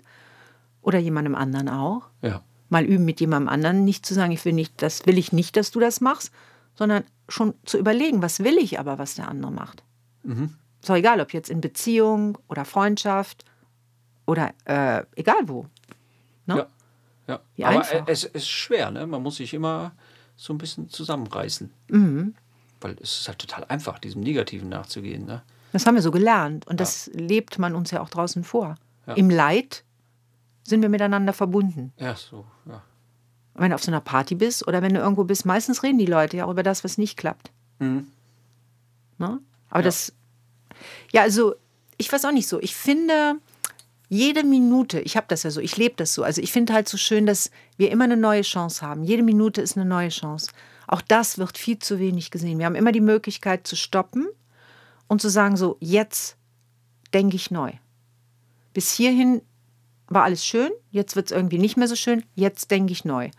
oder 0.86 1.00
jemandem 1.00 1.36
anderen 1.36 1.68
auch. 1.68 2.04
Ja. 2.22 2.42
Mal 2.70 2.86
üben 2.86 3.06
mit 3.06 3.20
jemandem 3.20 3.50
anderen, 3.50 3.84
nicht 3.86 4.06
zu 4.06 4.14
sagen, 4.14 4.32
ich 4.32 4.46
will 4.46 4.54
nicht, 4.54 4.82
das 4.82 5.06
will 5.06 5.18
ich 5.18 5.34
nicht, 5.34 5.58
dass 5.58 5.72
du 5.72 5.80
das 5.80 6.00
machst, 6.00 6.32
sondern 6.76 7.04
schon 7.28 7.56
zu 7.66 7.78
überlegen, 7.78 8.22
was 8.22 8.40
will 8.40 8.58
ich 8.58 8.80
aber, 8.80 9.00
was 9.00 9.16
der 9.16 9.28
andere 9.28 9.52
macht. 9.52 9.84
Mhm. 10.24 10.54
Auch 10.88 10.96
egal, 10.96 11.20
ob 11.20 11.34
jetzt 11.34 11.50
in 11.50 11.62
Beziehung 11.62 12.38
oder 12.48 12.64
Freundschaft 12.64 13.44
oder 14.28 14.54
äh, 14.66 15.04
egal 15.16 15.48
wo. 15.48 15.66
Ne? 16.46 16.68
Ja. 17.28 17.40
ja. 17.58 17.68
Aber 17.68 17.80
einfach. 17.80 18.04
es 18.06 18.24
ist 18.24 18.48
schwer, 18.48 18.92
ne? 18.92 19.08
Man 19.08 19.24
muss 19.24 19.38
sich 19.38 19.56
immer 19.56 19.94
so 20.36 20.54
ein 20.54 20.60
bisschen 20.60 20.90
zusammenreißen. 20.90 21.72
Mhm. 21.90 22.36
Weil 22.82 22.98
es 23.02 23.22
ist 23.22 23.28
halt 23.28 23.40
total 23.40 23.64
einfach, 23.66 23.98
diesem 23.98 24.22
Negativen 24.22 24.70
nachzugehen. 24.70 25.26
Ne? 25.26 25.42
Das 25.72 25.88
haben 25.88 25.96
wir 25.96 26.04
so 26.04 26.12
gelernt 26.12 26.68
und 26.68 26.80
das 26.80 27.08
ja. 27.08 27.20
lebt 27.20 27.58
man 27.58 27.74
uns 27.74 27.90
ja 27.90 28.02
auch 28.02 28.10
draußen 28.10 28.44
vor. 28.44 28.76
Ja. 29.08 29.14
Im 29.16 29.32
Leid 29.32 29.85
sind 30.66 30.82
wir 30.82 30.90
miteinander 30.90 31.32
verbunden. 31.32 31.94
Ja, 31.98 32.16
so, 32.16 32.46
ja. 32.66 32.82
Wenn 33.54 33.70
du 33.70 33.76
auf 33.76 33.84
so 33.84 33.92
einer 33.92 34.02
Party 34.02 34.36
bist 34.36 34.68
oder 34.68 34.82
wenn 34.82 34.94
du 34.94 35.00
irgendwo 35.00 35.24
bist, 35.24 35.46
meistens 35.46 35.84
reden 35.84 35.98
die 35.98 36.06
Leute 36.06 36.38
ja 36.38 36.46
auch 36.46 36.52
über 36.52 36.64
das, 36.64 36.84
was 36.84 36.98
nicht 36.98 37.16
klappt. 37.16 37.52
Mhm. 37.80 38.08
Ne? 39.18 39.40
Aber 39.70 39.80
ja. 39.80 39.86
das, 39.86 40.12
ja, 41.14 41.22
also 41.22 41.56
ich 41.98 42.12
weiß 42.12 42.26
auch 42.26 42.32
nicht 42.32 42.50
so. 42.50 42.60
Ich 42.60 42.76
finde, 42.76 43.36
jede 44.10 44.44
Minute, 44.44 45.00
ich 45.00 45.16
habe 45.16 45.28
das 45.30 45.44
ja 45.44 45.52
so, 45.52 45.62
ich 45.62 45.78
lebe 45.78 45.96
das 45.96 46.14
so. 46.14 46.24
Also 46.24 46.42
ich 46.42 46.52
finde 46.52 46.74
halt 46.74 46.90
so 46.90 46.98
schön, 46.98 47.26
dass 47.26 47.50
wir 47.78 47.92
immer 47.92 48.04
eine 48.04 48.18
neue 48.18 48.42
Chance 48.42 48.86
haben. 48.86 49.04
Jede 49.04 49.24
Minute 49.24 49.62
ist 49.62 49.78
eine 49.78 49.86
neue 49.86 50.10
Chance. 50.10 50.52
Auch 50.88 51.02
das 51.02 51.38
wird 51.38 51.58
viel 51.58 51.80
zu 51.80 52.00
wenig 52.00 52.32
gesehen. 52.32 52.60
Wir 52.60 52.66
haben 52.66 52.76
immer 52.76 52.92
die 52.92 53.02
Möglichkeit 53.02 53.66
zu 53.66 53.76
stoppen 53.76 54.28
und 55.08 55.22
zu 55.22 55.30
sagen, 55.30 55.56
so, 55.56 55.78
jetzt 55.80 56.36
denke 57.14 57.36
ich 57.36 57.52
neu. 57.52 57.72
Bis 58.74 58.92
hierhin 58.92 59.42
war 60.08 60.24
alles 60.24 60.46
schön, 60.46 60.72
jetzt 60.92 61.16
wird 61.16 61.28
es 61.28 61.36
irgendwie 61.36 61.58
nicht 61.58 61.78
mehr 61.78 61.88
so 61.88 61.96
schön, 61.96 62.24
jetzt 62.36 62.72
denke 62.72 62.94
ich 62.94 63.06
neu. 63.06 63.30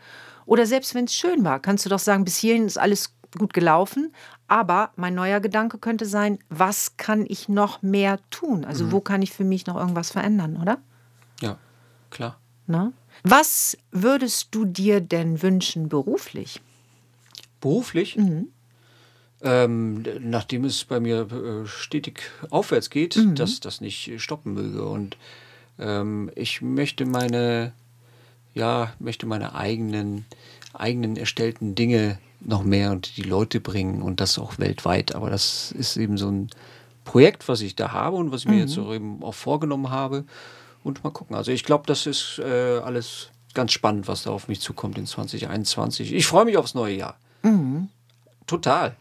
Oder 0.47 0.67
selbst 0.67 0.95
wenn 0.95 1.07
es 1.07 1.15
schön 1.15 1.45
war, 1.45 1.61
kannst 1.61 1.85
du 1.85 1.91
doch 1.91 1.99
sagen, 1.99 2.25
bis 2.25 2.37
hierhin 2.37 2.67
ist 2.67 2.79
alles 2.79 3.13
gut 3.37 3.53
gelaufen, 3.53 4.13
aber 4.49 4.91
mein 4.97 5.15
neuer 5.15 5.41
Gedanke 5.41 5.79
könnte 5.79 6.07
sein, 6.07 6.39
was 6.49 6.97
kann 6.97 7.27
ich 7.29 7.49
noch 7.49 7.83
mehr 7.83 8.19
tun? 8.31 8.65
Also 8.65 8.85
mhm. 8.85 8.93
wo 8.93 9.01
kann 9.01 9.23
ich 9.23 9.33
für 9.33 9.45
mich 9.45 9.67
noch 9.67 9.77
irgendwas 9.77 10.11
verändern, 10.11 10.57
oder? 10.57 10.79
Ja, 11.41 11.59
klar. 12.11 12.39
Na? 12.67 12.93
Was 13.23 13.77
würdest 13.91 14.49
du 14.55 14.65
dir 14.65 15.01
denn 15.01 15.43
wünschen 15.43 15.89
beruflich? 15.89 16.61
Beruflich? 17.61 18.17
Mhm. 18.17 18.49
Ähm, 19.43 20.05
nachdem 20.21 20.65
es 20.65 20.85
bei 20.85 20.99
mir 20.99 21.31
äh, 21.31 21.67
stetig 21.67 22.23
aufwärts 22.51 22.91
geht, 22.91 23.17
mhm. 23.17 23.35
dass 23.35 23.61
das 23.61 23.81
nicht 23.81 24.21
stoppen 24.21 24.55
möge. 24.55 24.85
Und 24.85 25.17
ähm, 25.79 26.31
ich 26.35 26.63
möchte 26.63 27.07
meine, 27.07 27.73
ja, 28.55 28.93
möchte 28.99 29.27
meine 29.27 29.55
eigenen, 29.55 30.25
eigenen 30.73 31.17
erstellten 31.17 31.75
Dinge 31.75 32.19
noch 32.41 32.63
mehr 32.63 32.93
unter 32.93 33.11
die 33.17 33.23
Leute 33.23 33.61
bringen 33.61 34.03
und 34.03 34.21
das 34.21 34.39
auch 34.39 34.59
weltweit. 34.59 35.15
Aber 35.15 35.31
das 35.31 35.73
ist 35.73 35.97
eben 35.97 36.19
so 36.19 36.31
ein 36.31 36.51
Projekt, 37.05 37.49
was 37.49 37.61
ich 37.61 37.77
da 37.77 37.93
habe 37.93 38.17
und 38.17 38.33
was 38.33 38.43
ich 38.43 38.49
mir 38.49 38.59
jetzt 38.59 38.79
auch 38.79 38.89
mhm. 38.89 38.95
eben 38.95 39.23
auch 39.23 39.35
vorgenommen 39.35 39.91
habe. 39.91 40.25
Und 40.85 41.03
mal 41.03 41.11
gucken. 41.11 41.35
Also 41.35 41.51
ich 41.51 41.65
glaube, 41.65 41.85
das 41.87 42.07
ist 42.07 42.39
äh, 42.39 42.79
alles 42.79 43.31
ganz 43.55 43.73
spannend, 43.73 44.07
was 44.07 44.23
da 44.23 44.31
auf 44.31 44.47
mich 44.47 44.61
zukommt 44.61 44.99
in 44.99 45.07
2021. 45.07 46.13
Ich 46.13 46.27
freue 46.27 46.45
mich 46.45 46.57
aufs 46.57 46.75
neue 46.75 46.95
Jahr. 46.95 47.17
Mhm. 47.43 47.89
Total. 48.47 48.95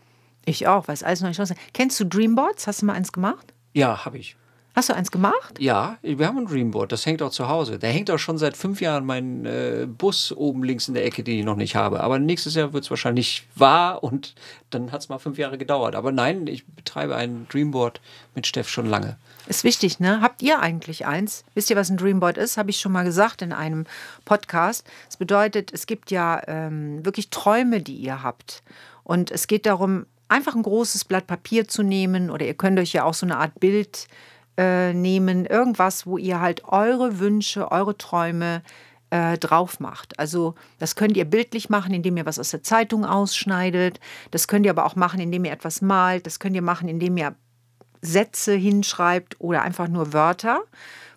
Ich 0.45 0.67
auch, 0.67 0.88
weil 0.88 0.93
es 0.93 1.04
alles 1.04 1.21
neue 1.21 1.34
Chancen. 1.34 1.58
Kennst 1.73 1.99
du 1.99 2.06
Dreamboards? 2.06 2.65
Hast 2.65 2.82
du 2.82 2.88
mal 2.88 2.93
eins 2.93 3.12
gemacht? 3.12 3.54
Ja, 3.73 4.06
habe 4.06 4.17
ich. 4.17 4.36
Hast 4.75 4.89
du 4.89 4.93
eins 4.93 5.09
gemacht? 5.09 5.57
Ja, 5.57 5.97
wir 6.01 6.27
haben 6.27 6.38
ein 6.38 6.47
Dreamboard, 6.47 6.91
das 6.91 7.05
hängt 7.05 7.21
auch 7.21 7.31
zu 7.31 7.47
Hause. 7.47 7.79
Da 7.79 7.88
hängt 7.88 8.11
auch 8.11 8.17
schon 8.17 8.38
seit 8.38 8.57
fünf 8.57 8.81
Jahren 8.81 9.05
mein 9.05 9.45
äh, 9.45 9.88
Bus 9.88 10.33
oben 10.33 10.65
links 10.65 10.89
in 10.89 10.95
der 10.95 11.05
Ecke, 11.05 11.23
den 11.23 11.39
ich 11.39 11.45
noch 11.45 11.55
nicht 11.55 11.77
habe. 11.77 12.01
Aber 12.01 12.19
nächstes 12.19 12.55
Jahr 12.55 12.73
wird 12.73 12.83
es 12.83 12.89
wahrscheinlich 12.89 13.47
wahr 13.55 14.03
und 14.03 14.35
dann 14.71 14.91
hat 14.91 14.99
es 14.99 15.07
mal 15.07 15.17
fünf 15.17 15.38
Jahre 15.38 15.57
gedauert. 15.57 15.95
Aber 15.95 16.11
nein, 16.11 16.45
ich 16.47 16.65
betreibe 16.65 17.15
ein 17.15 17.47
Dreamboard 17.49 18.01
mit 18.35 18.47
Steff 18.47 18.67
schon 18.67 18.88
lange. 18.88 19.15
Ist 19.47 19.63
wichtig, 19.63 20.01
ne? 20.01 20.19
Habt 20.19 20.41
ihr 20.41 20.59
eigentlich 20.59 21.05
eins? 21.05 21.45
Wisst 21.53 21.69
ihr, 21.69 21.77
was 21.77 21.89
ein 21.89 21.95
Dreamboard 21.95 22.38
ist? 22.38 22.57
Habe 22.57 22.69
ich 22.69 22.81
schon 22.81 22.91
mal 22.91 23.05
gesagt 23.05 23.41
in 23.41 23.53
einem 23.53 23.85
Podcast. 24.25 24.85
Es 25.07 25.15
bedeutet, 25.15 25.71
es 25.71 25.88
gibt 25.88 26.11
ja 26.11 26.41
ähm, 26.47 27.05
wirklich 27.05 27.29
Träume, 27.29 27.81
die 27.81 27.95
ihr 27.95 28.23
habt. 28.23 28.61
Und 29.05 29.31
es 29.31 29.47
geht 29.47 29.65
darum, 29.67 30.05
einfach 30.27 30.53
ein 30.53 30.63
großes 30.63 31.05
Blatt 31.05 31.27
Papier 31.27 31.67
zu 31.67 31.81
nehmen 31.81 32.29
oder 32.29 32.45
ihr 32.45 32.55
könnt 32.55 32.77
euch 32.77 32.91
ja 32.91 33.05
auch 33.05 33.13
so 33.13 33.25
eine 33.25 33.38
Art 33.38 33.57
Bild 33.59 34.07
äh, 34.58 34.94
nehmen, 34.94 35.46
irgendwas, 35.46 36.06
wo 36.06 36.18
ihr 36.18 36.39
halt 36.39 36.63
eure 36.65 37.20
Wünsche, 37.20 37.72
eure 37.72 37.98
Träume 37.98 38.62
äh, 39.10 39.38
drauf 39.38 39.80
macht. 39.80 40.18
Also 40.20 40.56
das 40.80 40.96
könnt 40.96 41.15
ihr 41.18 41.26
bildlich 41.26 41.70
machen, 41.70 41.94
indem 41.94 42.18
ihr 42.18 42.26
was 42.26 42.39
aus 42.39 42.52
der 42.52 42.63
Zeitung 42.63 43.06
ausschneidet. 43.06 44.00
Das 44.32 44.48
könnt 44.48 44.65
ihr 44.65 44.72
aber 44.72 44.86
auch 44.86 44.96
machen, 44.96 45.20
indem 45.20 45.46
ihr 45.46 45.52
etwas 45.52 45.82
malt. 45.82 46.26
Das 46.26 46.39
könnt 46.39 46.56
ihr 46.56 46.62
machen, 46.62 46.88
indem 46.88 47.18
ihr 47.18 47.36
Sätze 48.06 48.54
hinschreibt 48.54 49.36
oder 49.39 49.62
einfach 49.62 49.88
nur 49.88 50.13
Wörter. 50.13 50.62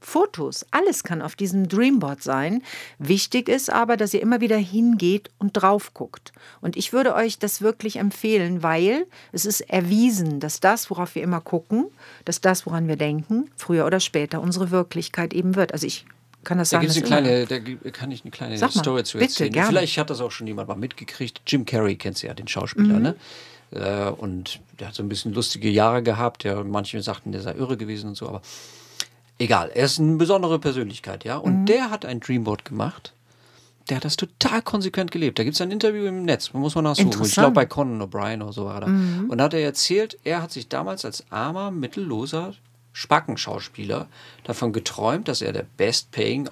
Fotos, 0.01 0.65
alles 0.71 1.03
kann 1.03 1.23
auf 1.23 1.35
diesem 1.37 1.69
Dreamboard 1.69 2.23
sein. 2.23 2.63
Wichtig 2.99 3.49
ist 3.49 3.71
aber, 3.71 3.97
dass 3.97 4.15
ihr 4.15 4.23
immer 4.23 4.41
wieder 4.41 4.57
hingeht 4.57 5.31
und 5.39 5.53
drauf 5.53 5.93
guckt. 5.93 6.33
Und 6.61 6.77
ich 6.77 6.93
würde 6.93 7.15
euch 7.15 7.39
das 7.39 7.63
wirklich 7.63 7.97
empfehlen, 7.97 8.63
weil 8.63 9.07
es 9.33 9.45
ist 9.45 9.61
erwiesen, 9.61 10.41
dass 10.41 10.61
das, 10.61 10.89
worauf 10.91 11.15
wir 11.15 11.23
immer 11.23 11.41
gucken, 11.41 11.87
dass 12.25 12.41
das, 12.41 12.65
woran 12.65 12.89
wir 12.89 12.97
denken, 12.97 13.51
früher 13.57 13.87
oder 13.87 14.01
später 14.01 14.41
unsere 14.41 14.71
Wirklichkeit 14.71 15.35
eben 15.35 15.57
wird. 15.57 15.73
Also 15.73 15.87
ich 15.87 16.07
kann 16.45 16.59
das 16.59 16.71
da 16.71 16.81
sagen. 16.81 16.91
Eine 16.91 17.03
kleine, 17.03 17.47
da 17.47 17.91
kann 17.91 18.11
ich 18.11 18.23
eine 18.23 18.31
kleine 18.31 18.57
Story 18.57 19.05
zu 19.05 19.19
erzählen. 19.19 19.53
Bitte, 19.53 19.67
Vielleicht 19.67 19.99
hat 19.99 20.11
das 20.11 20.21
auch 20.21 20.31
schon 20.31 20.47
jemand 20.47 20.69
mal 20.69 20.77
mitgekriegt. 20.77 21.43
Jim 21.47 21.65
Carrey 21.65 21.97
kennt 21.97 22.19
sie 22.19 22.29
ja, 22.29 22.35
den 22.35 22.49
Schauspieler, 22.49 22.95
mhm. 22.95 23.03
ne? 23.03 23.17
Äh, 23.71 24.11
und 24.11 24.61
der 24.79 24.89
hat 24.89 24.95
so 24.95 25.03
ein 25.03 25.09
bisschen 25.09 25.33
lustige 25.35 25.69
Jahre 25.69 26.03
gehabt. 26.03 26.45
Ja, 26.45 26.63
manche 26.65 27.03
sagten, 27.03 27.33
der 27.33 27.43
sei 27.43 27.55
irre 27.55 27.77
gewesen 27.77 28.09
und 28.09 28.17
so, 28.17 28.29
aber 28.29 28.43
egal, 29.39 29.71
er 29.75 29.85
ist 29.85 29.99
eine 29.99 30.17
besondere 30.17 30.59
Persönlichkeit, 30.59 31.25
ja. 31.25 31.37
Und 31.37 31.63
mhm. 31.63 31.67
der 31.67 31.91
hat 31.91 32.05
ein 32.05 32.21
Dreamboard 32.21 32.65
gemacht. 32.65 33.13
Der 33.89 33.97
hat 33.97 34.05
das 34.05 34.17
total 34.17 34.61
konsequent 34.61 35.11
gelebt. 35.11 35.39
Da 35.39 35.45
gibt 35.45 35.55
es 35.55 35.63
ein 35.63 35.71
Interview 35.71 36.05
im 36.05 36.25
Netz, 36.25 36.53
muss 36.53 36.75
man 36.75 36.85
nachsuchen. 36.85 37.25
Ich 37.25 37.33
glaube, 37.33 37.53
bei 37.53 37.65
Conan 37.65 38.03
O'Brien 38.03 38.43
oder 38.43 38.53
so 38.53 38.67
war 38.67 38.75
er 38.75 38.81
da. 38.83 38.87
Mhm. 38.89 39.31
Und 39.31 39.39
da 39.39 39.45
hat 39.45 39.55
er 39.55 39.61
erzählt, 39.61 40.19
er 40.25 40.43
hat 40.43 40.53
sich 40.53 40.69
damals 40.69 41.07
als 41.07 41.25
armer, 41.31 41.71
mittelloser 41.71 42.53
Spackenschauspieler 42.93 44.09
davon 44.45 44.73
geträumt, 44.73 45.29
dass 45.29 45.41
er 45.41 45.53
der 45.53 45.65
best-paying 45.77 46.51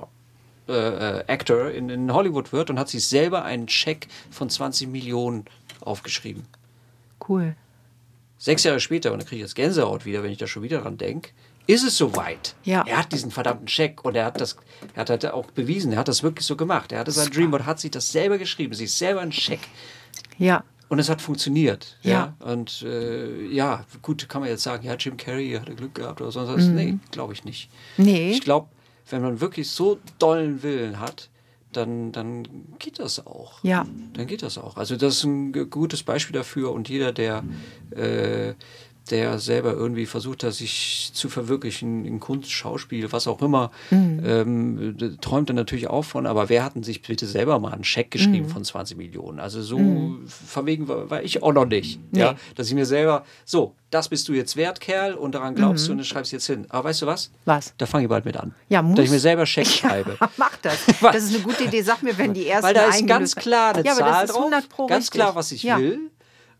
äh, 0.68 0.72
äh, 0.72 1.24
Actor 1.26 1.70
in, 1.70 1.90
in 1.90 2.12
Hollywood 2.12 2.52
wird 2.52 2.70
und 2.70 2.78
hat 2.78 2.88
sich 2.88 3.06
selber 3.06 3.44
einen 3.44 3.68
Scheck 3.68 4.08
von 4.30 4.48
20 4.48 4.88
Millionen 4.88 5.44
aufgeschrieben. 5.80 6.44
Cool. 7.26 7.56
Sechs 8.38 8.64
Jahre 8.64 8.80
später, 8.80 9.12
und 9.12 9.22
da 9.22 9.24
kriege 9.24 9.36
ich 9.36 9.42
jetzt 9.42 9.54
Gänsehaut 9.54 10.04
wieder, 10.04 10.22
wenn 10.22 10.30
ich 10.30 10.38
da 10.38 10.46
schon 10.46 10.62
wieder 10.62 10.80
dran 10.80 10.98
denke, 10.98 11.30
ist 11.66 11.84
es 11.84 11.96
soweit. 11.96 12.54
Ja. 12.64 12.84
Er 12.86 12.98
hat 12.98 13.12
diesen 13.12 13.30
verdammten 13.30 13.66
Scheck 13.66 14.04
und 14.04 14.14
er 14.14 14.26
hat 14.26 14.40
das, 14.40 14.56
er 14.94 15.00
hat 15.00 15.10
halt 15.10 15.26
auch 15.26 15.50
bewiesen, 15.50 15.92
er 15.92 15.98
hat 15.98 16.08
das 16.08 16.22
wirklich 16.22 16.46
so 16.46 16.56
gemacht. 16.56 16.92
Er 16.92 17.00
hatte 17.00 17.10
sein 17.10 17.30
Dreamboard, 17.30 17.66
hat 17.66 17.80
sich 17.80 17.90
das 17.90 18.12
selber 18.12 18.38
geschrieben, 18.38 18.74
sich 18.74 18.92
selber 18.92 19.20
einen 19.20 19.32
Scheck. 19.32 19.60
Ja. 20.38 20.64
Und 20.88 21.00
es 21.00 21.08
hat 21.08 21.20
funktioniert. 21.20 21.96
Ja. 22.02 22.34
ja. 22.40 22.46
Und 22.46 22.82
äh, 22.82 23.46
ja, 23.46 23.84
gut, 24.02 24.28
kann 24.28 24.42
man 24.42 24.50
jetzt 24.50 24.62
sagen, 24.62 24.86
ja, 24.86 24.94
Jim 24.94 25.16
Carrey 25.16 25.52
hatte 25.58 25.74
Glück 25.74 25.96
gehabt 25.96 26.20
oder 26.20 26.30
sonst 26.30 26.48
was. 26.48 26.64
Mhm. 26.66 26.74
Nee, 26.74 26.98
glaube 27.10 27.32
ich 27.32 27.44
nicht. 27.44 27.68
Nee. 27.96 28.30
Ich 28.30 28.42
glaube, 28.42 28.68
wenn 29.10 29.22
man 29.22 29.40
wirklich 29.40 29.68
so 29.68 29.98
dollen 30.18 30.62
Willen 30.62 31.00
hat, 31.00 31.30
dann, 31.76 32.12
dann 32.12 32.46
geht 32.78 32.98
das 32.98 33.26
auch. 33.26 33.62
Ja. 33.62 33.86
Dann 34.14 34.26
geht 34.26 34.42
das 34.42 34.58
auch. 34.58 34.76
Also 34.76 34.96
das 34.96 35.18
ist 35.18 35.24
ein 35.24 35.70
gutes 35.70 36.02
Beispiel 36.02 36.34
dafür 36.34 36.72
und 36.72 36.88
jeder, 36.88 37.12
der 37.12 37.44
äh, 37.90 38.54
der 39.10 39.38
selber 39.38 39.72
irgendwie 39.72 40.06
versucht 40.06 40.44
hat, 40.44 40.54
sich 40.54 41.10
zu 41.12 41.28
verwirklichen 41.28 42.04
in 42.04 42.20
Kunst, 42.20 42.50
Schauspiel, 42.50 43.12
was 43.12 43.26
auch 43.26 43.40
immer, 43.42 43.70
mhm. 43.90 44.22
ähm, 44.24 45.18
träumt 45.20 45.50
er 45.50 45.54
natürlich 45.54 45.88
auch 45.88 46.04
von, 46.04 46.26
aber 46.26 46.48
wer 46.48 46.64
hat 46.64 46.74
denn 46.74 46.82
sich 46.82 47.02
bitte 47.02 47.26
selber 47.26 47.58
mal 47.58 47.72
einen 47.72 47.84
Scheck 47.84 48.10
geschrieben 48.10 48.46
mhm. 48.46 48.50
von 48.50 48.64
20 48.64 48.96
Millionen? 48.96 49.40
Also 49.40 49.62
so 49.62 49.78
mhm. 49.78 50.26
verwegen 50.26 50.88
war, 50.88 51.10
war, 51.10 51.22
ich 51.22 51.42
auch 51.42 51.52
noch 51.52 51.66
nicht. 51.66 52.00
Nee. 52.10 52.20
Ja, 52.20 52.34
dass 52.54 52.68
ich 52.68 52.74
mir 52.74 52.86
selber, 52.86 53.24
so, 53.44 53.74
das 53.90 54.08
bist 54.08 54.28
du 54.28 54.32
jetzt 54.32 54.56
wert, 54.56 54.80
Kerl, 54.80 55.14
und 55.14 55.34
daran 55.34 55.54
glaubst 55.54 55.84
mhm. 55.84 55.86
du 55.86 55.92
und 55.92 55.98
das 55.98 56.08
schreibst 56.08 56.32
jetzt 56.32 56.46
hin. 56.46 56.66
Aber 56.68 56.88
weißt 56.88 57.02
du 57.02 57.06
was? 57.06 57.30
Was? 57.44 57.74
Da 57.78 57.86
fange 57.86 58.04
ich 58.04 58.10
bald 58.10 58.24
mit 58.24 58.36
an. 58.36 58.54
Ja, 58.68 58.82
muss. 58.82 58.96
Dass 58.96 59.04
ich 59.06 59.10
mir 59.10 59.20
selber 59.20 59.46
Scheck 59.46 59.66
schreibe. 59.68 60.16
Ja, 60.20 60.30
mach 60.36 60.56
das. 60.58 60.78
Das 61.00 61.22
ist 61.22 61.34
eine 61.34 61.44
gute 61.44 61.64
Idee. 61.64 61.82
Sag 61.82 62.02
mir, 62.02 62.18
wenn 62.18 62.34
die 62.34 62.46
ersten 62.46 62.66
Weil 62.66 62.74
da 62.74 62.88
ist 62.88 63.06
ganz 63.06 63.36
klar 63.36 63.74
eine 63.74 63.84
ja, 63.84 63.94
Zahl 63.94 64.26
drauf, 64.26 64.50
ganz 64.88 65.10
klar, 65.10 65.34
was 65.34 65.52
ich 65.52 65.62
ja. 65.62 65.78
will. 65.78 66.10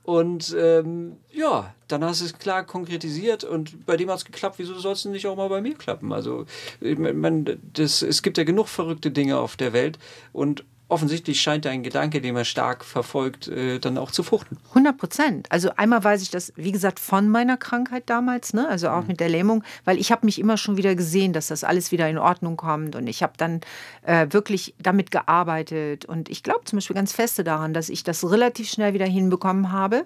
Und 0.07 0.55
ähm, 0.57 1.17
ja, 1.33 1.75
dann 1.89 2.05
hast 2.05 2.21
du 2.21 2.27
es 2.27 2.39
klar 2.39 2.65
konkretisiert 2.65 3.43
und 3.43 3.85
bei 3.87 3.97
dem 3.97 4.09
hat 4.09 4.19
es 4.19 4.25
geklappt. 4.25 4.61
Wieso 4.61 4.79
soll 4.79 4.93
es 4.93 5.05
nicht 5.05 5.27
auch 5.27 5.35
mal 5.35 5.49
bei 5.49 5.61
mir 5.61 5.75
klappen? 5.75 6.13
Also, 6.13 6.47
mein, 6.81 7.59
das, 7.73 8.03
es 8.03 8.23
gibt 8.23 8.39
ja 8.39 8.45
genug 8.45 8.69
verrückte 8.69 9.11
Dinge 9.11 9.37
auf 9.37 9.57
der 9.57 9.73
Welt 9.73 9.99
und 10.33 10.65
offensichtlich 10.89 11.41
scheint 11.41 11.67
ein 11.67 11.83
Gedanke, 11.83 12.21
den 12.21 12.35
man 12.35 12.45
stark 12.45 12.85
verfolgt, 12.85 13.49
äh, 13.49 13.81
dann 13.81 13.99
auch 13.99 14.13
zu 14.13 14.23
fruchten. 14.23 14.59
100 14.69 14.97
Prozent. 14.97 15.51
Also 15.51 15.71
einmal 15.77 16.05
weiß 16.05 16.23
ich 16.23 16.31
das, 16.31 16.53
wie 16.55 16.71
gesagt, 16.71 17.01
von 17.01 17.29
meiner 17.29 17.57
Krankheit 17.57 18.05
damals, 18.07 18.55
ne? 18.55 18.69
also 18.69 18.91
auch 18.91 19.03
mhm. 19.03 19.09
mit 19.09 19.21
der 19.21 19.29
Lähmung, 19.29 19.65
weil 19.85 19.99
ich 19.99 20.13
habe 20.13 20.25
mich 20.25 20.39
immer 20.39 20.57
schon 20.57 20.77
wieder 20.77 20.95
gesehen, 20.95 21.33
dass 21.33 21.49
das 21.49 21.65
alles 21.65 21.91
wieder 21.91 22.09
in 22.09 22.19
Ordnung 22.19 22.57
kommt 22.57 22.95
und 22.95 23.09
ich 23.09 23.25
habe 23.25 23.33
dann 23.37 23.63
äh, 24.03 24.29
wirklich 24.31 24.75
damit 24.79 25.11
gearbeitet 25.11 26.05
und 26.05 26.29
ich 26.29 26.45
glaube 26.45 26.65
zum 26.65 26.77
Beispiel 26.77 26.95
ganz 26.95 27.13
feste 27.13 27.43
daran, 27.43 27.75
dass 27.75 27.89
ich 27.89 28.05
das 28.05 28.29
relativ 28.31 28.71
schnell 28.71 28.95
wieder 28.95 29.07
hinbekommen 29.07 29.73
habe, 29.73 30.05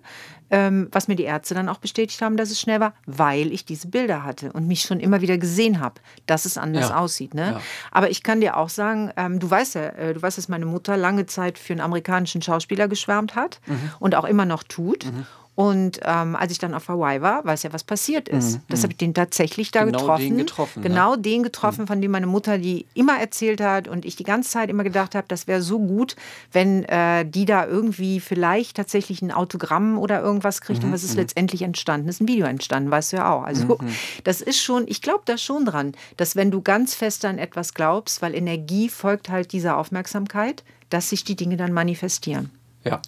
ähm, 0.50 0.88
was 0.92 1.08
mir 1.08 1.16
die 1.16 1.24
Ärzte 1.24 1.54
dann 1.54 1.68
auch 1.68 1.78
bestätigt 1.78 2.22
haben, 2.22 2.36
dass 2.36 2.50
es 2.50 2.60
schnell 2.60 2.80
war, 2.80 2.94
weil 3.06 3.52
ich 3.52 3.64
diese 3.64 3.88
Bilder 3.88 4.24
hatte 4.24 4.52
und 4.52 4.66
mich 4.66 4.82
schon 4.82 4.98
immer 4.98 5.20
wieder 5.20 5.36
gesehen 5.36 5.80
habe, 5.80 6.00
dass 6.26 6.44
es 6.44 6.58
anders 6.58 6.88
ja. 6.88 6.96
aussieht. 6.96 7.34
Ne? 7.34 7.52
Ja. 7.52 7.60
Aber 7.92 8.10
ich 8.10 8.22
kann 8.22 8.40
dir 8.40 8.56
auch 8.56 8.68
sagen, 8.68 9.12
ähm, 9.16 9.38
du 9.38 9.48
weißt 9.48 9.74
ja, 9.76 9.88
äh, 9.90 10.14
du 10.14 10.22
weißt, 10.22 10.38
dass 10.38 10.48
meine 10.48 10.66
Mutter 10.70 10.96
lange 10.96 11.26
Zeit 11.26 11.58
für 11.58 11.72
einen 11.72 11.80
amerikanischen 11.80 12.42
Schauspieler 12.42 12.88
geschwärmt 12.88 13.34
hat 13.34 13.60
mhm. 13.66 13.92
und 13.98 14.14
auch 14.14 14.24
immer 14.24 14.44
noch 14.44 14.62
tut. 14.62 15.06
Mhm. 15.06 15.26
Und 15.60 16.00
ähm, 16.04 16.36
als 16.36 16.52
ich 16.52 16.58
dann 16.58 16.72
auf 16.72 16.88
Hawaii 16.88 17.20
war, 17.20 17.44
weiß 17.44 17.64
ja, 17.64 17.72
was 17.74 17.84
passiert 17.84 18.30
ist. 18.30 18.54
Mhm. 18.54 18.62
Das 18.70 18.82
habe 18.82 18.94
ich 18.94 18.96
den 18.96 19.12
tatsächlich 19.12 19.70
da 19.70 19.84
genau 19.84 19.98
getroffen. 19.98 20.24
Den 20.24 20.38
getroffen. 20.38 20.82
Genau 20.82 21.16
ne? 21.16 21.20
den 21.20 21.42
getroffen, 21.42 21.82
mhm. 21.82 21.86
von 21.86 22.00
dem 22.00 22.12
meine 22.12 22.26
Mutter 22.26 22.56
die 22.56 22.86
immer 22.94 23.20
erzählt 23.20 23.60
hat 23.60 23.86
und 23.86 24.06
ich 24.06 24.16
die 24.16 24.24
ganze 24.24 24.48
Zeit 24.48 24.70
immer 24.70 24.84
gedacht 24.84 25.14
habe, 25.14 25.26
das 25.28 25.46
wäre 25.46 25.60
so 25.60 25.78
gut, 25.78 26.16
wenn 26.50 26.84
äh, 26.84 27.26
die 27.26 27.44
da 27.44 27.66
irgendwie 27.66 28.20
vielleicht 28.20 28.78
tatsächlich 28.78 29.20
ein 29.20 29.32
Autogramm 29.32 29.98
oder 29.98 30.22
irgendwas 30.22 30.62
kriegt. 30.62 30.80
Mhm. 30.80 30.86
Und 30.86 30.94
was 30.94 31.04
ist 31.04 31.10
mhm. 31.10 31.18
letztendlich 31.18 31.60
entstanden? 31.60 32.08
Ist 32.08 32.22
ein 32.22 32.28
Video 32.28 32.46
entstanden, 32.46 32.90
weißt 32.90 33.12
du 33.12 33.16
ja 33.18 33.30
auch. 33.30 33.42
Also 33.42 33.76
mhm. 33.78 33.88
das 34.24 34.40
ist 34.40 34.62
schon, 34.62 34.84
ich 34.88 35.02
glaube 35.02 35.24
da 35.26 35.36
schon 35.36 35.66
dran, 35.66 35.92
dass 36.16 36.36
wenn 36.36 36.50
du 36.50 36.62
ganz 36.62 36.94
fest 36.94 37.26
an 37.26 37.36
etwas 37.36 37.74
glaubst, 37.74 38.22
weil 38.22 38.34
Energie 38.34 38.88
folgt 38.88 39.28
halt 39.28 39.52
dieser 39.52 39.76
Aufmerksamkeit, 39.76 40.64
dass 40.88 41.10
sich 41.10 41.22
die 41.22 41.36
Dinge 41.36 41.58
dann 41.58 41.74
manifestieren. 41.74 42.50
Ja. 42.82 43.02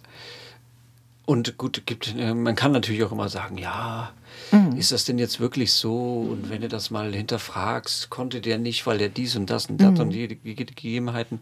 Und 1.32 1.56
gut, 1.56 1.86
gibt, 1.86 2.14
äh, 2.14 2.34
man 2.34 2.54
kann 2.54 2.72
natürlich 2.72 3.02
auch 3.04 3.12
immer 3.12 3.30
sagen, 3.30 3.56
ja, 3.56 4.12
mhm. 4.50 4.76
ist 4.76 4.92
das 4.92 5.06
denn 5.06 5.16
jetzt 5.16 5.40
wirklich 5.40 5.72
so? 5.72 6.26
Und 6.30 6.50
wenn 6.50 6.60
du 6.60 6.68
das 6.68 6.90
mal 6.90 7.10
hinterfragst, 7.10 8.10
konnte 8.10 8.42
der 8.42 8.58
nicht, 8.58 8.86
weil 8.86 8.98
der 8.98 9.08
dies 9.08 9.34
und 9.34 9.48
das 9.48 9.64
und 9.70 9.80
das 9.80 9.92
mhm. 9.92 10.00
und 10.00 10.10
die, 10.10 10.28
die, 10.28 10.36
die 10.36 10.66
Gegebenheiten. 10.66 11.40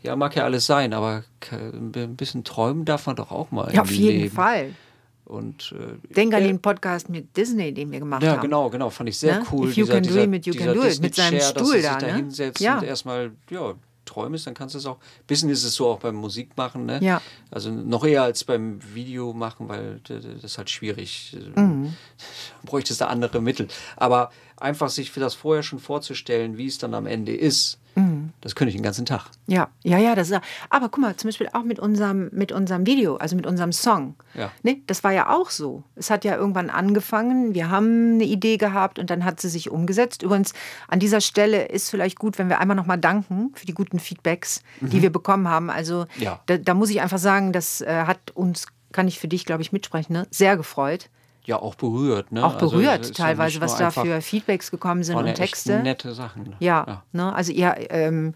Ja, 0.00 0.14
mag 0.14 0.36
ja 0.36 0.44
alles 0.44 0.66
sein, 0.66 0.92
aber 0.92 1.24
ein 1.50 2.14
bisschen 2.14 2.44
träumen 2.44 2.84
darf 2.84 3.08
man 3.08 3.16
doch 3.16 3.32
auch 3.32 3.50
mal. 3.50 3.74
Ja, 3.74 3.82
auf 3.82 3.90
jeden 3.90 4.20
Leben. 4.20 4.32
Fall. 4.32 4.76
Und, 5.24 5.74
äh, 5.76 6.14
Denk 6.14 6.34
an 6.34 6.44
den 6.44 6.60
Podcast 6.60 7.08
mit 7.08 7.36
Disney, 7.36 7.74
den 7.74 7.90
wir 7.90 7.98
gemacht 7.98 8.22
ja, 8.22 8.30
haben. 8.30 8.36
Ja, 8.36 8.42
genau, 8.42 8.70
genau, 8.70 8.90
fand 8.90 9.08
ich 9.08 9.18
sehr 9.18 9.40
ne? 9.40 9.46
cool. 9.50 9.70
If 9.70 9.76
you 9.76 9.86
dieser, 9.86 10.00
can 10.00 10.02
do 10.04 10.36
it, 10.36 10.46
you 10.46 10.54
can 10.54 10.72
do 10.72 10.84
it, 10.84 11.00
mit 11.00 11.16
seinem 11.16 11.40
Stuhl 11.40 11.82
da. 11.82 11.94
Ne? 11.94 11.98
Da 12.00 12.14
hinsetzt 12.14 12.60
ja. 12.60 12.78
und 12.78 12.84
erstmal, 12.84 13.32
ja, 13.50 13.74
träumst, 14.12 14.46
dann 14.46 14.54
kannst 14.54 14.74
du 14.74 14.78
es 14.78 14.86
auch. 14.86 14.96
Ein 14.98 15.26
bisschen 15.26 15.50
ist 15.50 15.64
es 15.64 15.74
so 15.74 15.88
auch 15.88 15.98
beim 15.98 16.14
Musikmachen, 16.14 16.86
ne? 16.86 17.00
Ja. 17.02 17.20
Also 17.50 17.70
noch 17.70 18.04
eher 18.04 18.22
als 18.22 18.44
beim 18.44 18.80
Video 18.94 19.32
machen, 19.32 19.68
weil 19.68 20.00
das 20.04 20.24
ist 20.24 20.58
halt 20.58 20.70
schwierig. 20.70 21.36
Mhm. 21.54 21.94
Bräuchte 22.64 22.92
es 22.92 22.98
da 22.98 23.06
andere 23.06 23.40
Mittel. 23.40 23.68
Aber 23.96 24.30
einfach 24.56 24.90
sich 24.90 25.10
für 25.10 25.20
das 25.20 25.34
vorher 25.34 25.62
schon 25.62 25.78
vorzustellen, 25.78 26.56
wie 26.58 26.66
es 26.66 26.78
dann 26.78 26.94
am 26.94 27.06
Ende 27.06 27.34
ist, 27.34 27.78
Mhm. 27.94 28.30
Das 28.40 28.54
könnte 28.54 28.70
ich 28.70 28.76
den 28.76 28.82
ganzen 28.82 29.06
Tag. 29.06 29.26
Ja, 29.46 29.68
ja, 29.82 29.98
ja. 29.98 30.14
Das 30.14 30.30
ist, 30.30 30.40
aber 30.70 30.88
guck 30.88 30.98
mal, 30.98 31.16
zum 31.16 31.28
Beispiel 31.28 31.48
auch 31.52 31.62
mit 31.62 31.78
unserem, 31.78 32.28
mit 32.32 32.52
unserem 32.52 32.86
Video, 32.86 33.16
also 33.16 33.36
mit 33.36 33.46
unserem 33.46 33.72
Song. 33.72 34.14
Ja. 34.34 34.50
Ne, 34.62 34.82
das 34.86 35.04
war 35.04 35.12
ja 35.12 35.30
auch 35.30 35.50
so. 35.50 35.84
Es 35.94 36.10
hat 36.10 36.24
ja 36.24 36.36
irgendwann 36.36 36.70
angefangen, 36.70 37.54
wir 37.54 37.70
haben 37.70 38.14
eine 38.14 38.24
Idee 38.24 38.56
gehabt 38.56 38.98
und 38.98 39.10
dann 39.10 39.24
hat 39.24 39.40
sie 39.40 39.48
sich 39.48 39.70
umgesetzt. 39.70 40.22
Übrigens, 40.22 40.52
an 40.88 41.00
dieser 41.00 41.20
Stelle 41.20 41.66
ist 41.66 41.90
vielleicht 41.90 42.18
gut, 42.18 42.38
wenn 42.38 42.48
wir 42.48 42.60
einmal 42.60 42.76
nochmal 42.76 42.98
danken 42.98 43.52
für 43.54 43.66
die 43.66 43.74
guten 43.74 43.98
Feedbacks, 43.98 44.62
mhm. 44.80 44.90
die 44.90 45.02
wir 45.02 45.10
bekommen 45.10 45.48
haben. 45.48 45.70
Also 45.70 46.06
ja. 46.18 46.40
da, 46.46 46.58
da, 46.58 46.74
muss 46.74 46.90
ich 46.90 47.00
einfach 47.00 47.18
sagen, 47.18 47.52
das 47.52 47.80
äh, 47.80 48.04
hat 48.06 48.30
uns, 48.34 48.66
kann 48.92 49.08
ich 49.08 49.18
für 49.18 49.28
dich, 49.28 49.44
glaube 49.44 49.62
ich, 49.62 49.72
mitsprechen, 49.72 50.14
ne? 50.14 50.26
sehr 50.30 50.56
gefreut 50.56 51.08
ja 51.44 51.60
auch 51.60 51.74
berührt. 51.74 52.32
Ne? 52.32 52.44
Auch 52.44 52.54
also, 52.54 52.70
berührt 52.70 52.98
also, 52.98 53.12
teilweise, 53.12 53.60
was 53.60 53.76
da 53.76 53.90
für 53.90 54.20
Feedbacks 54.20 54.70
gekommen 54.70 55.02
sind 55.02 55.16
und 55.16 55.34
Texte. 55.34 55.80
Nette 55.80 56.14
Sachen. 56.14 56.54
Ja, 56.60 56.84
ja. 56.86 57.02
Ne? 57.12 57.34
also 57.34 57.52
ihr, 57.52 57.74
ähm, 57.90 58.34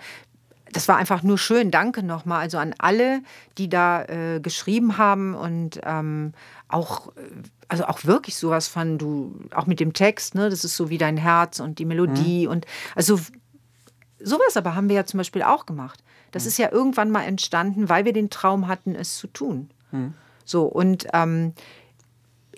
das 0.73 0.89
war 0.89 0.97
einfach 0.97 1.23
nur 1.23 1.39
schön. 1.39 1.71
Danke 1.71 2.03
nochmal. 2.03 2.41
Also 2.41 2.59
an 2.59 2.75
alle, 2.79 3.23
die 3.57 3.69
da 3.69 4.05
äh, 4.05 4.41
geschrieben 4.41 4.99
haben 4.99 5.35
und 5.35 5.81
ähm, 5.85 6.33
auch, 6.69 7.13
also 7.69 7.85
auch 7.87 8.05
wirklich 8.05 8.37
sowas 8.37 8.69
von 8.69 8.99
du, 8.99 9.39
auch 9.55 9.67
mit 9.67 9.81
dem 9.81 9.93
Text, 9.93 10.35
ne? 10.35 10.51
Das 10.51 10.65
ist 10.65 10.77
so 10.77 10.91
wie 10.91 10.99
dein 10.99 11.17
Herz 11.17 11.61
und 11.61 11.79
die 11.79 11.85
Melodie 11.85 12.47
mhm. 12.47 12.53
und 12.53 12.67
also 12.95 13.19
sowas 14.19 14.57
aber 14.57 14.75
haben 14.75 14.89
wir 14.89 14.97
ja 14.97 15.07
zum 15.07 15.19
Beispiel 15.19 15.43
auch 15.43 15.67
gemacht. 15.67 16.03
Das 16.33 16.45
mhm. 16.45 16.49
ist 16.49 16.59
ja 16.59 16.73
irgendwann 16.73 17.11
mal 17.11 17.23
entstanden, 17.23 17.89
weil 17.89 18.05
wir 18.05 18.13
den 18.13 18.29
Traum 18.29 18.69
hatten, 18.69 18.95
es 18.95 19.17
zu 19.17 19.29
tun. 19.29 19.71
Mhm. 19.93 20.15
So 20.45 20.65
und 20.65 21.07
ähm, 21.13 21.55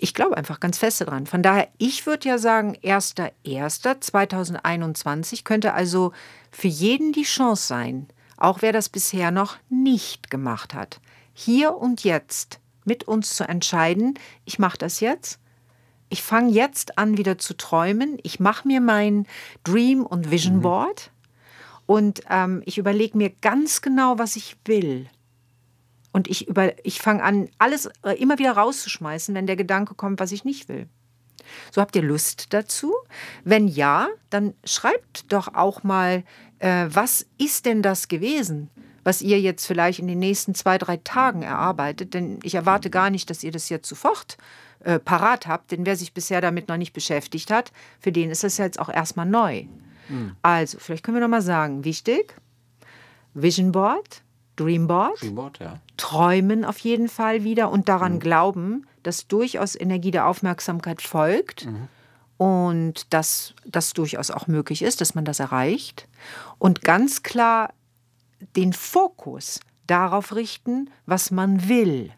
ich 0.01 0.13
glaube 0.13 0.37
einfach 0.37 0.61
ganz 0.61 0.77
fest 0.77 1.01
daran. 1.01 1.27
Von 1.27 1.43
daher, 1.43 1.67
ich 1.77 2.05
würde 2.05 2.29
ja 2.29 2.37
sagen, 2.37 2.77
1.1.2021 2.83 5.43
könnte 5.43 5.73
also 5.73 6.13
für 6.51 6.69
jeden 6.69 7.11
die 7.11 7.23
Chance 7.23 7.67
sein, 7.67 8.07
auch 8.37 8.61
wer 8.61 8.71
das 8.71 8.87
bisher 8.87 9.31
noch 9.31 9.57
nicht 9.69 10.31
gemacht 10.31 10.73
hat, 10.73 11.01
hier 11.33 11.75
und 11.75 12.05
jetzt 12.05 12.61
mit 12.85 13.03
uns 13.03 13.35
zu 13.35 13.45
entscheiden, 13.47 14.17
ich 14.45 14.57
mache 14.57 14.77
das 14.77 15.01
jetzt. 15.01 15.41
Ich 16.07 16.23
fange 16.23 16.51
jetzt 16.51 16.97
an, 16.97 17.17
wieder 17.17 17.37
zu 17.37 17.55
träumen. 17.55 18.17
Ich 18.23 18.39
mache 18.39 18.65
mir 18.67 18.81
mein 18.81 19.27
Dream- 19.63 20.05
und 20.05 20.31
Vision 20.31 20.57
mhm. 20.57 20.61
Board 20.61 21.11
mhm. 21.11 21.17
und 21.85 22.21
ähm, 22.29 22.61
ich 22.65 22.77
überlege 22.77 23.17
mir 23.17 23.29
ganz 23.29 23.81
genau, 23.81 24.17
was 24.17 24.37
ich 24.37 24.55
will. 24.65 25.07
Und 26.11 26.27
ich, 26.27 26.47
ich 26.83 26.99
fange 26.99 27.23
an, 27.23 27.49
alles 27.57 27.89
äh, 28.03 28.13
immer 28.19 28.39
wieder 28.39 28.53
rauszuschmeißen, 28.53 29.35
wenn 29.35 29.47
der 29.47 29.55
Gedanke 29.55 29.93
kommt, 29.93 30.19
was 30.19 30.31
ich 30.31 30.43
nicht 30.43 30.67
will. 30.69 30.87
So 31.71 31.81
habt 31.81 31.95
ihr 31.95 32.01
Lust 32.01 32.53
dazu? 32.53 32.93
Wenn 33.43 33.67
ja, 33.67 34.07
dann 34.29 34.53
schreibt 34.63 35.31
doch 35.31 35.53
auch 35.53 35.83
mal, 35.83 36.23
äh, 36.59 36.87
was 36.89 37.25
ist 37.37 37.65
denn 37.65 37.81
das 37.81 38.07
gewesen, 38.07 38.69
was 39.03 39.21
ihr 39.21 39.39
jetzt 39.39 39.65
vielleicht 39.65 39.99
in 39.99 40.07
den 40.07 40.19
nächsten 40.19 40.55
zwei, 40.55 40.77
drei 40.77 40.97
Tagen 40.97 41.41
erarbeitet? 41.41 42.13
Denn 42.13 42.39
ich 42.43 42.55
erwarte 42.55 42.89
gar 42.89 43.09
nicht, 43.09 43.29
dass 43.29 43.43
ihr 43.43 43.51
das 43.51 43.69
jetzt 43.69 43.87
sofort 43.87 44.37
äh, 44.81 44.99
parat 44.99 45.47
habt, 45.47 45.71
denn 45.71 45.85
wer 45.85 45.95
sich 45.95 46.13
bisher 46.13 46.41
damit 46.41 46.69
noch 46.69 46.77
nicht 46.77 46.93
beschäftigt 46.93 47.51
hat, 47.51 47.71
für 47.99 48.11
den 48.11 48.29
ist 48.29 48.43
das 48.43 48.57
jetzt 48.57 48.79
auch 48.79 48.89
erstmal 48.89 49.25
neu. 49.25 49.65
Mhm. 50.07 50.35
Also, 50.41 50.79
vielleicht 50.79 51.03
können 51.03 51.17
wir 51.17 51.21
noch 51.21 51.27
mal 51.27 51.41
sagen, 51.41 51.83
wichtig, 51.83 52.35
Vision 53.33 53.71
Board, 53.71 54.21
Dreamboard. 54.59 55.21
Dreamboard, 55.21 55.59
ja. 55.59 55.79
Träumen 55.97 56.65
auf 56.65 56.79
jeden 56.79 57.07
Fall 57.07 57.43
wieder 57.43 57.71
und 57.71 57.89
daran 57.89 58.15
mhm. 58.15 58.19
glauben, 58.19 58.87
dass 59.03 59.27
durchaus 59.27 59.75
Energie 59.75 60.11
der 60.11 60.27
Aufmerksamkeit 60.27 61.01
folgt 61.01 61.65
mhm. 61.65 61.87
und 62.37 63.13
dass 63.13 63.53
das 63.65 63.93
durchaus 63.93 64.31
auch 64.31 64.47
möglich 64.47 64.81
ist, 64.81 65.01
dass 65.01 65.15
man 65.15 65.25
das 65.25 65.39
erreicht. 65.39 66.07
Und 66.57 66.81
ganz 66.81 67.23
klar 67.23 67.73
den 68.55 68.73
Fokus 68.73 69.59
darauf 69.87 70.35
richten, 70.35 70.89
was 71.05 71.31
man 71.31 71.67
will 71.67 72.11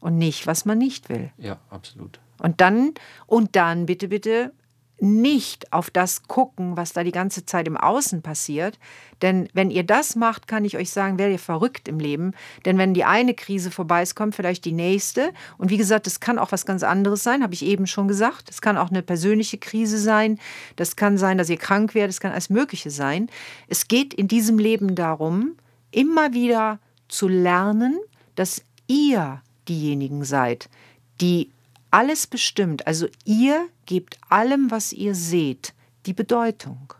und 0.00 0.18
nicht, 0.18 0.46
was 0.46 0.64
man 0.64 0.78
nicht 0.78 1.08
will. 1.08 1.30
Ja, 1.38 1.58
absolut. 1.70 2.20
Und 2.38 2.60
dann, 2.60 2.94
und 3.26 3.54
dann 3.56 3.86
bitte, 3.86 4.08
bitte 4.08 4.52
nicht 5.02 5.72
auf 5.72 5.90
das 5.90 6.22
gucken, 6.28 6.76
was 6.76 6.92
da 6.92 7.02
die 7.02 7.10
ganze 7.10 7.44
Zeit 7.44 7.66
im 7.66 7.76
Außen 7.76 8.22
passiert. 8.22 8.78
Denn 9.20 9.48
wenn 9.52 9.70
ihr 9.70 9.82
das 9.82 10.14
macht, 10.14 10.46
kann 10.46 10.64
ich 10.64 10.76
euch 10.76 10.90
sagen, 10.90 11.18
werdet 11.18 11.34
ihr 11.34 11.44
verrückt 11.44 11.88
im 11.88 11.98
Leben. 11.98 12.32
Denn 12.64 12.78
wenn 12.78 12.94
die 12.94 13.04
eine 13.04 13.34
Krise 13.34 13.72
vorbei 13.72 14.02
ist, 14.02 14.14
kommt 14.14 14.36
vielleicht 14.36 14.64
die 14.64 14.72
nächste. 14.72 15.32
Und 15.58 15.70
wie 15.70 15.76
gesagt, 15.76 16.06
das 16.06 16.20
kann 16.20 16.38
auch 16.38 16.52
was 16.52 16.66
ganz 16.66 16.84
anderes 16.84 17.24
sein, 17.24 17.42
habe 17.42 17.52
ich 17.52 17.64
eben 17.64 17.88
schon 17.88 18.06
gesagt. 18.06 18.48
Es 18.48 18.60
kann 18.60 18.78
auch 18.78 18.90
eine 18.90 19.02
persönliche 19.02 19.58
Krise 19.58 19.98
sein. 19.98 20.38
Das 20.76 20.94
kann 20.94 21.18
sein, 21.18 21.36
dass 21.36 21.50
ihr 21.50 21.58
krank 21.58 21.94
werdet. 21.96 22.10
Es 22.10 22.20
kann 22.20 22.32
alles 22.32 22.48
Mögliche 22.48 22.90
sein. 22.90 23.28
Es 23.66 23.88
geht 23.88 24.14
in 24.14 24.28
diesem 24.28 24.58
Leben 24.58 24.94
darum, 24.94 25.56
immer 25.90 26.32
wieder 26.32 26.78
zu 27.08 27.26
lernen, 27.26 27.98
dass 28.36 28.62
ihr 28.86 29.42
diejenigen 29.68 30.24
seid, 30.24 30.68
die 31.20 31.50
alles 31.92 32.26
bestimmt. 32.26 32.86
Also 32.86 33.06
ihr 33.24 33.68
gebt 33.86 34.18
allem, 34.28 34.70
was 34.70 34.92
ihr 34.92 35.14
seht, 35.14 35.74
die 36.06 36.14
Bedeutung. 36.14 36.92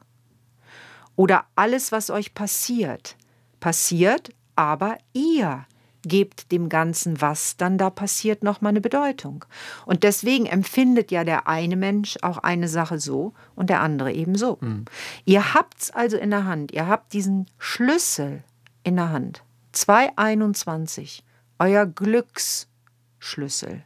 Oder 1.16 1.44
alles, 1.56 1.90
was 1.92 2.10
euch 2.10 2.34
passiert, 2.34 3.16
passiert, 3.58 4.30
aber 4.54 4.98
ihr 5.12 5.66
gebt 6.04 6.50
dem 6.52 6.68
Ganzen, 6.68 7.20
was 7.20 7.56
dann 7.56 7.78
da 7.78 7.88
passiert, 7.90 8.42
nochmal 8.42 8.70
eine 8.70 8.80
Bedeutung. 8.80 9.44
Und 9.86 10.02
deswegen 10.02 10.46
empfindet 10.46 11.10
ja 11.10 11.24
der 11.24 11.46
eine 11.46 11.76
Mensch 11.76 12.18
auch 12.22 12.38
eine 12.38 12.68
Sache 12.68 12.98
so 12.98 13.34
und 13.54 13.70
der 13.70 13.80
andere 13.80 14.12
eben 14.12 14.34
so. 14.34 14.58
Mhm. 14.60 14.86
Ihr 15.24 15.54
habt 15.54 15.80
es 15.80 15.90
also 15.90 16.16
in 16.16 16.30
der 16.30 16.44
Hand, 16.44 16.72
ihr 16.72 16.88
habt 16.88 17.12
diesen 17.12 17.46
Schlüssel 17.58 18.42
in 18.82 18.96
der 18.96 19.10
Hand. 19.10 19.42
221, 19.72 21.22
euer 21.58 21.86
Glücksschlüssel. 21.86 23.84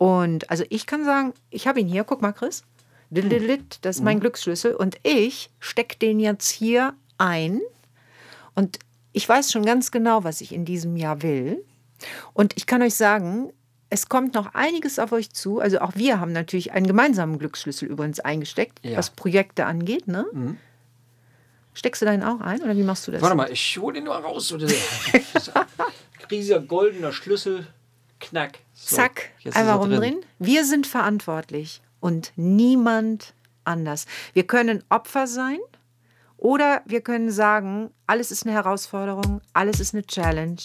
Und 0.00 0.48
also 0.48 0.64
ich 0.70 0.86
kann 0.86 1.04
sagen, 1.04 1.34
ich 1.50 1.66
habe 1.66 1.78
ihn 1.78 1.86
hier, 1.86 2.04
guck 2.04 2.22
mal, 2.22 2.32
Chris. 2.32 2.62
Das 3.82 3.96
ist 3.96 4.02
mein 4.02 4.16
mhm. 4.16 4.20
Glücksschlüssel. 4.20 4.74
Und 4.74 4.96
ich 5.02 5.50
stecke 5.60 5.98
den 5.98 6.18
jetzt 6.20 6.48
hier 6.48 6.94
ein. 7.18 7.60
Und 8.54 8.78
ich 9.12 9.28
weiß 9.28 9.52
schon 9.52 9.62
ganz 9.62 9.90
genau, 9.90 10.24
was 10.24 10.40
ich 10.40 10.54
in 10.54 10.64
diesem 10.64 10.96
Jahr 10.96 11.20
will. 11.20 11.62
Und 12.32 12.54
ich 12.56 12.64
kann 12.64 12.80
euch 12.80 12.94
sagen, 12.94 13.52
es 13.90 14.08
kommt 14.08 14.32
noch 14.32 14.54
einiges 14.54 14.98
auf 14.98 15.12
euch 15.12 15.34
zu. 15.34 15.60
Also 15.60 15.80
auch 15.80 15.94
wir 15.96 16.18
haben 16.18 16.32
natürlich 16.32 16.72
einen 16.72 16.86
gemeinsamen 16.86 17.38
Glücksschlüssel 17.38 17.86
übrigens 17.86 18.20
eingesteckt, 18.20 18.80
ja. 18.82 18.96
was 18.96 19.10
Projekte 19.10 19.66
angeht. 19.66 20.08
Ne? 20.08 20.24
Mhm. 20.32 20.56
Steckst 21.74 22.00
du 22.00 22.06
deinen 22.06 22.22
auch 22.22 22.40
ein 22.40 22.62
oder 22.62 22.74
wie 22.74 22.84
machst 22.84 23.06
du 23.06 23.12
das? 23.12 23.20
Warte 23.20 23.36
mal, 23.36 23.52
ich 23.52 23.76
hole 23.76 23.92
den 23.92 24.04
nur 24.04 24.14
raus. 24.14 24.54
Riesiger 26.30 26.60
goldener 26.66 27.12
Schlüssel, 27.12 27.66
knack. 28.20 28.58
So, 28.72 28.96
Zack, 28.96 29.30
einfach 29.52 29.80
rumdrehen. 29.80 30.20
Wir 30.38 30.64
sind 30.64 30.86
verantwortlich 30.86 31.82
und 32.00 32.32
niemand 32.36 33.34
anders. 33.64 34.06
Wir 34.32 34.46
können 34.46 34.82
Opfer 34.88 35.26
sein 35.26 35.58
oder 36.36 36.82
wir 36.86 37.00
können 37.00 37.30
sagen, 37.30 37.90
alles 38.06 38.30
ist 38.30 38.46
eine 38.46 38.54
Herausforderung, 38.54 39.40
alles 39.52 39.80
ist 39.80 39.94
eine 39.94 40.04
Challenge. 40.04 40.56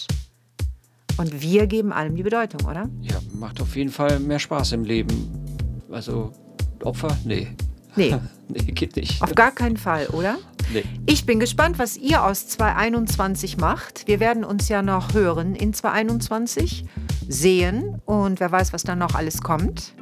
Und 1.18 1.40
wir 1.40 1.66
geben 1.66 1.92
allem 1.92 2.14
die 2.14 2.22
Bedeutung, 2.22 2.60
oder? 2.68 2.88
Ja, 3.00 3.16
macht 3.34 3.60
auf 3.60 3.74
jeden 3.74 3.90
Fall 3.90 4.20
mehr 4.20 4.38
Spaß 4.38 4.72
im 4.72 4.84
Leben. 4.84 5.82
Also 5.90 6.32
Opfer? 6.82 7.16
Nee. 7.24 7.48
Nee. 7.94 8.14
nee, 8.48 8.60
geht 8.72 8.96
nicht. 8.96 9.22
Auf 9.22 9.34
gar 9.34 9.52
keinen 9.52 9.76
Fall, 9.76 10.06
oder? 10.08 10.38
Nee. 10.72 10.84
Ich 11.06 11.26
bin 11.26 11.40
gespannt, 11.40 11.78
was 11.78 11.96
ihr 11.96 12.24
aus 12.24 12.48
2021 12.48 13.56
macht. 13.56 14.06
Wir 14.06 14.20
werden 14.20 14.44
uns 14.44 14.68
ja 14.68 14.82
noch 14.82 15.14
hören 15.14 15.54
in 15.54 15.72
2021, 15.72 16.84
sehen 17.28 18.00
und 18.04 18.40
wer 18.40 18.50
weiß, 18.50 18.72
was 18.72 18.82
dann 18.82 18.98
noch 18.98 19.14
alles 19.14 19.42
kommt. 19.42 19.94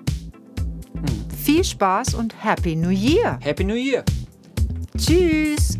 Hm. 0.94 1.36
Viel 1.36 1.64
Spaß 1.64 2.14
und 2.14 2.34
Happy 2.42 2.76
New 2.76 2.90
Year. 2.90 3.38
Happy 3.42 3.64
New 3.64 3.74
Year. 3.74 4.04
Tschüss. 4.96 5.78